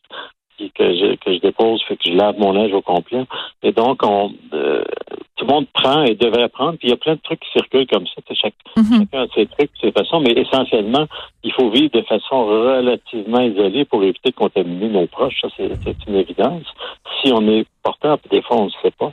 que 0.57 0.95
je, 0.95 1.15
que 1.15 1.33
je 1.33 1.39
dépose, 1.39 1.81
fait 1.87 1.95
que 1.95 2.09
je 2.09 2.15
lave 2.15 2.37
mon 2.37 2.53
linge 2.53 2.73
au 2.73 2.81
complet. 2.81 3.25
Et 3.63 3.71
donc, 3.71 4.01
on, 4.03 4.31
tout 5.35 5.45
le 5.45 5.53
monde 5.53 5.67
prend 5.73 6.03
et 6.03 6.15
devrait 6.15 6.49
prendre. 6.49 6.77
Puis 6.77 6.87
il 6.87 6.91
y 6.91 6.93
a 6.93 6.97
plein 6.97 7.15
de 7.15 7.21
trucs 7.21 7.39
qui 7.39 7.51
circulent 7.51 7.87
comme 7.87 8.05
ça. 8.07 8.21
Chaque, 8.33 8.53
mm-hmm. 8.77 8.99
Chacun 8.99 9.23
a 9.23 9.27
ses 9.33 9.45
trucs, 9.47 9.71
ses 9.81 9.91
façons. 9.91 10.19
Mais 10.19 10.31
essentiellement, 10.31 11.05
il 11.43 11.51
faut 11.53 11.69
vivre 11.69 11.91
de 11.91 12.01
façon 12.01 12.45
relativement 12.45 13.41
isolée 13.41 13.85
pour 13.85 14.03
éviter 14.03 14.29
de 14.29 14.35
contaminer 14.35 14.89
nos 14.89 15.07
proches. 15.07 15.39
Ça, 15.41 15.47
c'est 15.57 16.07
une 16.07 16.15
évidence. 16.15 16.65
Si 17.21 17.31
on 17.33 17.47
est 17.47 17.65
porteur, 17.83 18.19
puis 18.19 18.29
des 18.29 18.41
fois, 18.41 18.57
on 18.57 18.65
ne 18.65 18.71
sait 18.81 18.91
pas. 18.91 19.11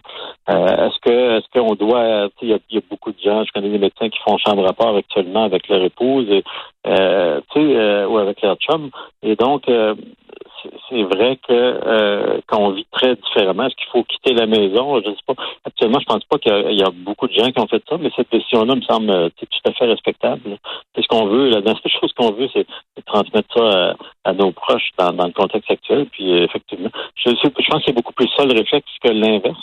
Euh, 0.51 0.87
est-ce 0.87 0.99
que 1.01 1.39
est-ce 1.39 1.59
qu'on 1.59 1.75
doit... 1.75 2.29
Il 2.43 2.49
y, 2.49 2.77
a 2.77 2.81
beaucoup 2.89 3.13
de 3.13 3.21
gens, 3.23 3.45
je 3.45 3.53
connais 3.53 3.71
des 3.71 3.79
médecins 3.79 4.09
qui 4.09 4.19
font 4.25 4.39
chambre 4.39 4.67
à 4.67 4.73
part 4.73 4.95
actuellement 4.95 5.45
avec 5.45 5.69
leur 5.69 5.83
épouse 5.83 6.29
euh, 6.87 7.41
euh, 7.57 8.07
ou 8.07 8.19
avec 8.19 8.41
leur 8.43 8.57
chum. 8.57 8.91
Et 9.23 9.37
donc, 9.37 9.69
euh, 9.69 9.95
c'est 10.91 11.03
vrai 11.05 11.37
que 11.37 11.53
euh, 11.53 12.41
qu'on 12.49 12.71
vit 12.71 12.87
très 12.91 13.17
différemment. 13.17 13.65
Est-ce 13.67 13.77
qu'il 13.77 13.89
faut 13.93 14.03
quitter 14.05 14.35
la 14.35 14.47
maison? 14.47 15.01
Je 15.01 15.11
ne 15.11 15.15
sais 15.15 15.23
pas. 15.27 15.35
Actuellement, 15.65 16.01
je 16.01 16.07
pense 16.07 16.25
pas 16.25 16.39
qu'il 16.39 16.79
y, 16.79 16.83
a 16.83 16.91
beaucoup 16.91 17.29
de 17.29 17.33
gens 17.33 17.51
qui 17.51 17.61
ont 17.61 17.67
fait 17.67 17.83
ça, 17.89 17.97
mais 17.99 18.11
cette 18.17 18.31
décision-là 18.31 18.75
me 18.75 18.83
semble 18.83 19.11
euh, 19.11 19.29
tout 19.39 19.47
à 19.65 19.73
fait 19.73 19.87
respectable. 19.87 20.59
C'est 20.95 21.03
ce 21.03 21.09
qu'on 21.09 21.27
veut. 21.27 21.49
La 21.51 21.63
seule 21.63 21.93
chose 22.01 22.13
qu'on 22.15 22.33
veut, 22.33 22.49
c'est 22.53 22.67
transmettre 23.07 23.57
ça 23.57 23.97
à, 24.25 24.33
nos 24.33 24.53
proches 24.53 24.91
dans, 24.99 25.11
le 25.13 25.33
contexte 25.33 25.71
actuel. 25.71 26.07
Puis 26.13 26.31
euh, 26.31 26.45
effectivement, 26.45 26.91
je, 27.17 27.31
je 27.31 27.49
pense 27.49 27.81
que 27.81 27.85
c'est 27.87 27.95
beaucoup 27.95 28.13
plus 28.13 28.29
ça 28.37 28.45
le 28.45 28.53
réflexe 28.53 28.87
que 29.03 29.09
l'inverse. 29.09 29.63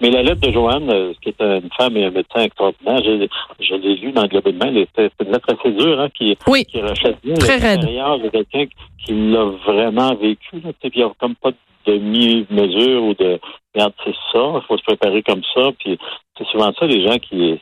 Mais 0.00 0.10
la 0.10 0.22
lettre 0.22 0.40
de 0.40 0.52
Joanne, 0.52 0.90
euh, 0.90 1.12
qui 1.20 1.30
est 1.30 1.40
une 1.40 1.70
femme 1.76 1.96
et 1.96 2.04
un 2.04 2.10
médecin 2.10 2.42
extraordinaire, 2.42 3.02
je, 3.04 3.26
je 3.60 3.74
l'ai 3.74 3.96
lu 3.96 4.12
dans 4.12 4.22
le 4.22 4.28
Globe 4.28 4.44
de 4.44 4.52
Mail. 4.52 4.86
C'est 4.96 5.10
une 5.20 5.32
lettre 5.32 5.54
assez 5.58 5.72
dure 5.72 6.00
hein, 6.00 6.08
qui, 6.14 6.36
oui, 6.46 6.64
qui 6.64 6.80
très 6.80 7.56
raide. 7.56 7.80
de 7.80 8.28
quelqu'un 8.28 8.66
qui 9.04 9.12
l'a 9.12 9.44
vraiment 9.44 10.14
vécu. 10.14 10.60
Là. 10.64 10.70
Il 10.82 10.90
n'y 10.96 11.02
a 11.02 11.10
comme 11.18 11.34
pas 11.36 11.50
de 11.86 11.98
mi-mesure 11.98 13.02
ou 13.02 13.14
de 13.14 13.40
regarde, 13.74 13.94
c'est 14.04 14.14
ça, 14.32 14.52
il 14.54 14.62
faut 14.66 14.76
se 14.76 14.84
préparer 14.84 15.22
comme 15.22 15.42
ça. 15.54 15.70
Puis 15.78 15.98
c'est 16.36 16.46
souvent 16.48 16.72
ça, 16.78 16.86
les 16.86 17.06
gens 17.06 17.18
qui 17.18 17.58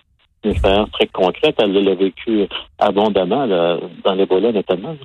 une 0.46 0.52
expérience 0.52 0.90
très 0.92 1.06
concrète, 1.08 1.56
elle 1.58 1.72
l'a 1.72 1.94
vécu 1.94 2.46
abondamment 2.78 3.46
là, 3.46 3.78
dans 4.04 4.14
l'Ebola 4.14 4.52
notamment. 4.52 4.96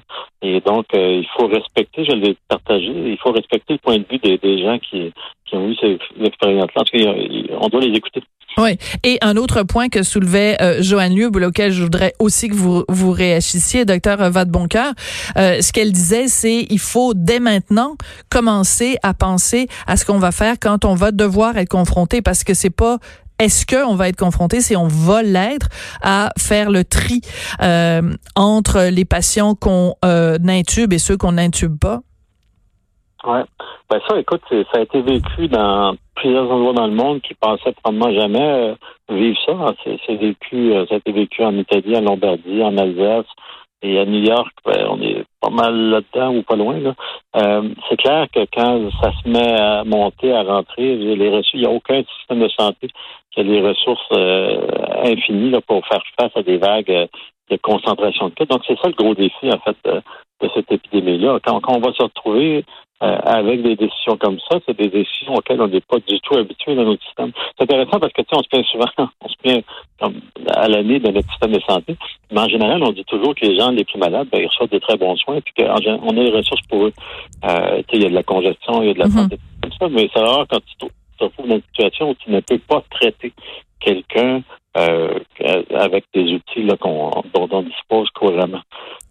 Et 0.41 0.61
donc, 0.61 0.85
euh, 0.93 1.21
il 1.21 1.27
faut 1.35 1.47
respecter, 1.47 2.05
je 2.05 2.13
l'ai 2.13 2.37
partagé, 2.47 2.87
il 2.87 3.17
faut 3.17 3.31
respecter 3.31 3.73
le 3.73 3.79
point 3.79 3.97
de 3.97 4.05
vue 4.09 4.19
des, 4.19 4.63
gens 4.63 4.77
qui, 4.79 5.11
ont 5.53 5.67
eu 5.67 5.75
cette 5.75 5.99
expérience-là. 6.23 6.83
Qu'on 7.59 7.67
doit 7.67 7.81
les 7.81 7.97
écouter. 7.97 8.21
Oui. 8.57 8.77
Et 9.03 9.17
un 9.21 9.37
autre 9.37 9.63
point 9.63 9.89
que 9.89 10.03
soulevait 10.03 10.57
euh, 10.61 10.81
Joanne 10.81 11.15
Lieu, 11.15 11.27
auquel 11.27 11.71
je 11.71 11.83
voudrais 11.83 12.13
aussi 12.19 12.49
que 12.49 12.55
vous 12.55 12.83
vous 12.89 13.11
réagissiez, 13.11 13.85
docteur 13.85 14.17
Vadeboncoeur, 14.29 14.93
euh, 15.37 15.61
ce 15.61 15.71
qu'elle 15.71 15.91
disait, 15.91 16.27
c'est 16.27 16.67
il 16.69 16.79
faut 16.79 17.13
dès 17.13 17.39
maintenant 17.39 17.95
commencer 18.29 18.97
à 19.03 19.13
penser 19.13 19.67
à 19.87 19.97
ce 19.97 20.05
qu'on 20.05 20.19
va 20.19 20.31
faire 20.31 20.55
quand 20.59 20.85
on 20.85 20.95
va 20.95 21.11
devoir 21.11 21.57
être 21.57 21.69
confronté, 21.69 22.21
parce 22.21 22.43
que 22.43 22.53
c'est 22.53 22.75
pas 22.75 22.97
est-ce 23.41 23.65
qu'on 23.65 23.95
va 23.95 24.07
être 24.07 24.17
confronté, 24.17 24.61
si 24.61 24.75
on 24.75 24.87
va 24.87 25.23
l'être, 25.23 25.67
à 26.03 26.29
faire 26.37 26.69
le 26.69 26.83
tri 26.83 27.21
euh, 27.63 28.01
entre 28.35 28.91
les 28.91 29.03
patients 29.03 29.55
qu'on 29.55 29.95
euh, 30.05 30.37
intube 30.47 30.93
et 30.93 30.99
ceux 30.99 31.17
qu'on 31.17 31.31
n'intube 31.31 31.79
pas? 31.79 32.01
Oui. 33.25 33.39
Ben 33.89 33.99
ça, 34.07 34.19
écoute, 34.19 34.41
ça 34.49 34.79
a 34.79 34.81
été 34.81 35.01
vécu 35.01 35.47
dans 35.47 35.95
plusieurs 36.15 36.49
endroits 36.51 36.73
dans 36.73 36.87
le 36.87 36.93
monde 36.93 37.21
qui 37.21 37.33
pensaient 37.33 37.73
probablement 37.83 38.13
jamais 38.13 38.39
euh, 38.39 38.75
vivre 39.09 39.37
ça. 39.43 39.73
C'est 40.05 40.15
vécu, 40.15 40.73
ça 40.87 40.95
a 40.95 40.97
été 40.97 41.11
vécu 41.11 41.43
en 41.43 41.57
Italie, 41.57 41.97
en 41.97 42.01
Lombardie, 42.01 42.63
en 42.63 42.77
Alsace 42.77 43.25
et 43.81 43.99
à 43.99 44.05
New 44.05 44.23
York. 44.23 44.53
Ben, 44.65 44.85
on 44.87 45.01
est 45.01 45.23
pas 45.41 45.49
mal 45.49 45.75
là-dedans 45.75 46.35
ou 46.35 46.43
pas 46.43 46.55
loin. 46.55 46.77
C'est 47.89 47.97
clair 47.97 48.27
que 48.33 48.45
quand 48.53 48.89
ça 49.01 49.11
se 49.21 49.27
met 49.27 49.59
à 49.59 49.83
monter, 49.83 50.31
à 50.31 50.43
rentrer, 50.43 50.95
les 50.95 51.29
reçus, 51.29 51.57
il 51.57 51.61
n'y 51.61 51.65
a 51.65 51.71
aucun 51.71 52.03
système 52.17 52.39
de 52.39 52.49
santé 52.49 52.87
qui 53.31 53.39
a 53.39 53.43
les 53.43 53.61
ressources 53.61 54.11
infinies 55.03 55.51
là, 55.51 55.61
pour 55.61 55.85
faire 55.87 56.03
face 56.19 56.31
à 56.35 56.43
des 56.43 56.57
vagues 56.57 57.07
de 57.51 57.57
concentration 57.57 58.29
de 58.29 58.33
cas. 58.33 58.45
Donc, 58.45 58.63
c'est 58.67 58.79
ça 58.79 58.87
le 58.87 58.93
gros 58.93 59.13
défi, 59.13 59.51
en 59.51 59.59
fait, 59.59 59.77
de, 59.85 60.01
cette 60.55 60.71
épidémie-là. 60.71 61.39
quand, 61.43 61.61
on 61.67 61.79
va 61.79 61.93
se 61.93 62.01
retrouver 62.01 62.65
euh, 63.03 63.17
avec 63.23 63.61
des 63.61 63.75
décisions 63.75 64.17
comme 64.17 64.39
ça, 64.49 64.59
c'est 64.65 64.77
des 64.77 64.87
décisions 64.87 65.35
auxquelles 65.35 65.61
on 65.61 65.67
n'est 65.67 65.81
pas 65.81 65.97
du 65.99 66.19
tout 66.21 66.35
habitué 66.35 66.75
dans 66.75 66.83
notre 66.83 67.03
système. 67.03 67.31
C'est 67.57 67.63
intéressant 67.63 67.99
parce 67.99 68.13
que 68.13 68.21
tu 68.21 68.27
sais, 68.29 68.35
on 68.35 68.43
se 68.43 68.49
plaint 68.49 68.65
souvent, 68.65 68.85
on 69.21 69.27
se 69.27 69.35
plaint 69.43 69.65
comme 69.99 70.21
à 70.55 70.67
l'année 70.67 70.99
de 70.99 71.09
notre 71.09 71.29
système 71.29 71.51
de 71.51 71.59
santé, 71.61 71.95
mais 72.31 72.41
en 72.41 72.47
général, 72.47 72.83
on 72.83 72.91
dit 72.91 73.03
toujours 73.05 73.35
que 73.35 73.45
les 73.45 73.57
gens 73.57 73.71
les 73.71 73.85
plus 73.85 73.99
malades, 73.99 74.27
ben, 74.31 74.41
ils 74.41 74.47
reçoivent 74.47 74.69
de 74.69 74.79
très 74.79 74.97
bons 74.97 75.15
soins, 75.17 75.41
puis 75.41 75.53
qu'on 75.57 76.09
a 76.09 76.13
les 76.13 76.31
ressources 76.31 76.65
pour 76.69 76.85
eux. 76.85 76.93
Euh, 77.43 77.77
tu 77.87 77.97
sais, 77.97 77.97
il 77.97 78.03
y 78.03 78.05
a 78.05 78.09
de 78.09 78.15
la 78.15 78.23
congestion, 78.23 78.81
il 78.81 78.87
y 78.87 78.91
a 78.91 78.93
de 78.93 78.99
la 78.99 79.09
santé, 79.09 79.37
comme 79.61 79.71
ça, 79.79 79.89
mais 79.89 80.09
c'est 80.13 80.21
rare 80.21 80.45
quand 80.49 80.59
tu 80.79 80.87
retrouves 81.23 81.47
dans 81.47 81.55
une 81.55 81.63
situation 81.63 82.09
où 82.09 82.15
tu 82.15 82.31
ne 82.31 82.39
peux 82.39 82.59
pas 82.59 82.83
traiter 82.89 83.33
quelqu'un 83.79 84.41
euh, 84.77 85.19
avec 85.75 86.05
des 86.13 86.33
outils 86.33 86.65
dont 86.65 87.49
on 87.51 87.61
dispose 87.63 88.09
couramment. 88.11 88.61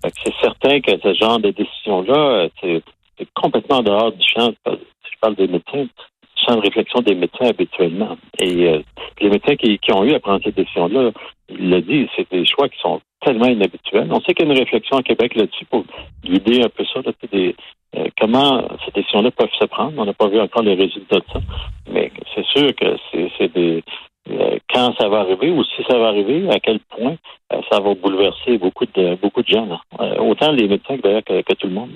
C'est 0.03 0.35
certain 0.41 0.81
que 0.81 0.93
ce 1.03 1.15
genre 1.15 1.39
de 1.39 1.51
décision-là, 1.51 2.49
c'est 2.61 2.83
complètement 3.35 3.83
dehors 3.83 4.13
du 4.13 4.27
champ, 4.27 4.51
si 4.67 5.13
je 5.13 5.19
parle 5.21 5.35
des 5.35 5.49
médecins, 5.49 5.85
du 5.85 6.45
champ 6.47 6.57
de 6.57 6.63
réflexion 6.63 7.01
des 7.01 7.15
médecins 7.15 7.49
habituellement. 7.49 8.17
Et 8.39 8.69
euh, 8.69 8.81
les 9.21 9.29
médecins 9.29 9.57
qui, 9.57 9.79
ont 9.93 10.05
eu 10.05 10.15
à 10.15 10.21
prendre 10.21 10.43
cette 10.43 10.57
décision-là, 10.57 11.11
il 11.51 11.69
l'a 11.69 11.81
dit, 11.81 12.09
c'est 12.17 12.31
des 12.31 12.47
choix 12.47 12.69
qui 12.69 12.79
sont 12.81 13.01
tellement 13.21 13.47
inhabituels. 13.49 14.09
On 14.11 14.21
sait 14.21 14.33
qu'il 14.33 14.47
y 14.47 14.49
a 14.49 14.53
une 14.53 14.59
réflexion 14.59 14.97
au 14.97 15.03
Québec 15.03 15.35
là-dessus 15.35 15.67
pour 15.67 15.85
guider 16.25 16.63
un 16.63 16.69
peu 16.69 16.85
ça, 16.87 17.01
euh, 17.97 18.07
comment 18.19 18.63
ces 18.85 18.93
décisions-là 18.93 19.31
peuvent 19.31 19.49
se 19.59 19.67
prendre? 19.67 19.93
On 19.97 20.05
n'a 20.05 20.13
pas 20.13 20.29
vu 20.29 20.41
encore 20.41 20.63
les 20.63 20.75
résultats 20.75 21.19
de 21.19 21.25
ça, 21.33 21.41
mais 21.91 22.11
c'est 22.35 22.47
sûr 22.47 22.75
que 22.75 22.97
c'est 23.39 23.53
des 23.53 23.83
euh, 24.31 24.59
quand 24.73 24.95
ça 24.99 25.09
va 25.09 25.21
arriver 25.21 25.51
ou 25.51 25.65
si 25.65 25.83
ça 25.89 25.99
va 25.99 26.09
arriver, 26.09 26.49
à 26.51 26.61
quel 26.61 26.79
point 26.81 27.17
ça 27.71 27.81
va 27.81 27.95
bouleverser 27.95 28.59
beaucoup 28.59 28.87
de 28.87 29.17
beaucoup 29.17 29.43
de 29.43 29.49
gens, 29.49 29.81
autant 30.21 30.53
les 30.53 30.69
médecins 30.69 30.99
que, 30.99 31.21
que, 31.23 31.43
que 31.43 31.55
tout 31.55 31.67
le 31.67 31.73
monde. 31.73 31.91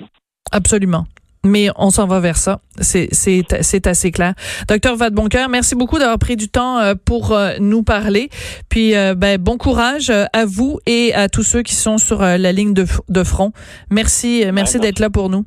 Absolument 0.51 1.05
mais 1.45 1.69
on 1.77 1.89
s'en 1.89 2.07
va 2.07 2.19
vers 2.19 2.37
ça. 2.37 2.59
C'est 2.81 3.87
assez 3.87 4.11
clair. 4.11 4.33
Docteur 4.67 4.95
Vadeboncoeur, 4.97 5.47
merci 5.47 5.75
beaucoup 5.75 5.99
d'avoir 5.99 6.19
pris 6.19 6.35
du 6.35 6.49
temps 6.49 6.79
euh, 6.79 6.95
pour 7.05 7.31
euh, 7.31 7.53
nous 7.59 7.83
parler. 7.83 8.29
Puis 8.67 8.95
euh, 8.95 9.15
ben 9.15 9.37
bon 9.37 9.57
courage 9.57 10.09
à 10.09 10.45
vous 10.45 10.79
et 10.85 11.13
à 11.13 11.29
tous 11.29 11.43
ceux 11.43 11.61
qui 11.61 11.75
sont 11.75 11.97
sur 11.97 12.19
la 12.21 12.51
ligne 12.51 12.73
de, 12.73 12.85
de 13.09 13.23
front. 13.23 13.51
Merci 13.89 14.45
merci 14.51 14.79
d'être 14.79 14.99
là 14.99 15.09
pour 15.09 15.29
nous. 15.29 15.45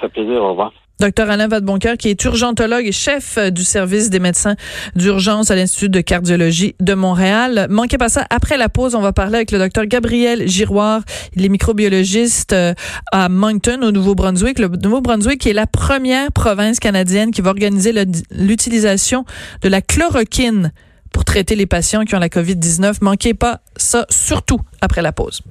Ça 0.00 0.08
fait 0.08 0.08
plaisir. 0.08 0.42
Au 0.42 0.50
revoir. 0.50 0.72
Docteur 0.98 1.28
Alain 1.28 1.46
Vadeboncoeur, 1.46 1.98
qui 1.98 2.08
est 2.08 2.24
urgentologue 2.24 2.86
et 2.86 2.92
chef 2.92 3.38
du 3.50 3.64
service 3.64 4.08
des 4.08 4.18
médecins 4.18 4.56
d'urgence 4.94 5.50
à 5.50 5.54
l'Institut 5.54 5.90
de 5.90 6.00
cardiologie 6.00 6.74
de 6.80 6.94
Montréal. 6.94 7.66
Manquez 7.68 7.98
pas 7.98 8.08
ça. 8.08 8.26
Après 8.30 8.56
la 8.56 8.70
pause, 8.70 8.94
on 8.94 9.02
va 9.02 9.12
parler 9.12 9.36
avec 9.36 9.50
le 9.50 9.58
docteur 9.58 9.84
Gabriel 9.84 10.48
Giroir. 10.48 11.02
Il 11.34 11.44
est 11.44 11.50
microbiologiste 11.50 12.54
euh, 12.54 12.72
à 13.12 13.28
Moncton, 13.28 13.82
au 13.82 13.90
Nouveau-Brunswick. 13.90 14.58
Le 14.58 14.68
Nouveau-Brunswick 14.68 15.46
est 15.46 15.52
la 15.52 15.66
première 15.66 16.32
province 16.32 16.80
canadienne 16.80 17.30
qui 17.30 17.42
va 17.42 17.50
organiser 17.50 17.92
l'utilisation 18.30 19.26
de 19.60 19.68
la 19.68 19.82
chloroquine 19.82 20.72
pour 21.12 21.26
traiter 21.26 21.56
les 21.56 21.66
patients 21.66 22.04
qui 22.04 22.14
ont 22.14 22.18
la 22.18 22.30
COVID-19. 22.30 22.98
Manquez 23.02 23.34
pas 23.34 23.60
ça, 23.76 24.06
surtout 24.08 24.60
après 24.80 25.02
la 25.02 25.12
pause. 25.12 25.42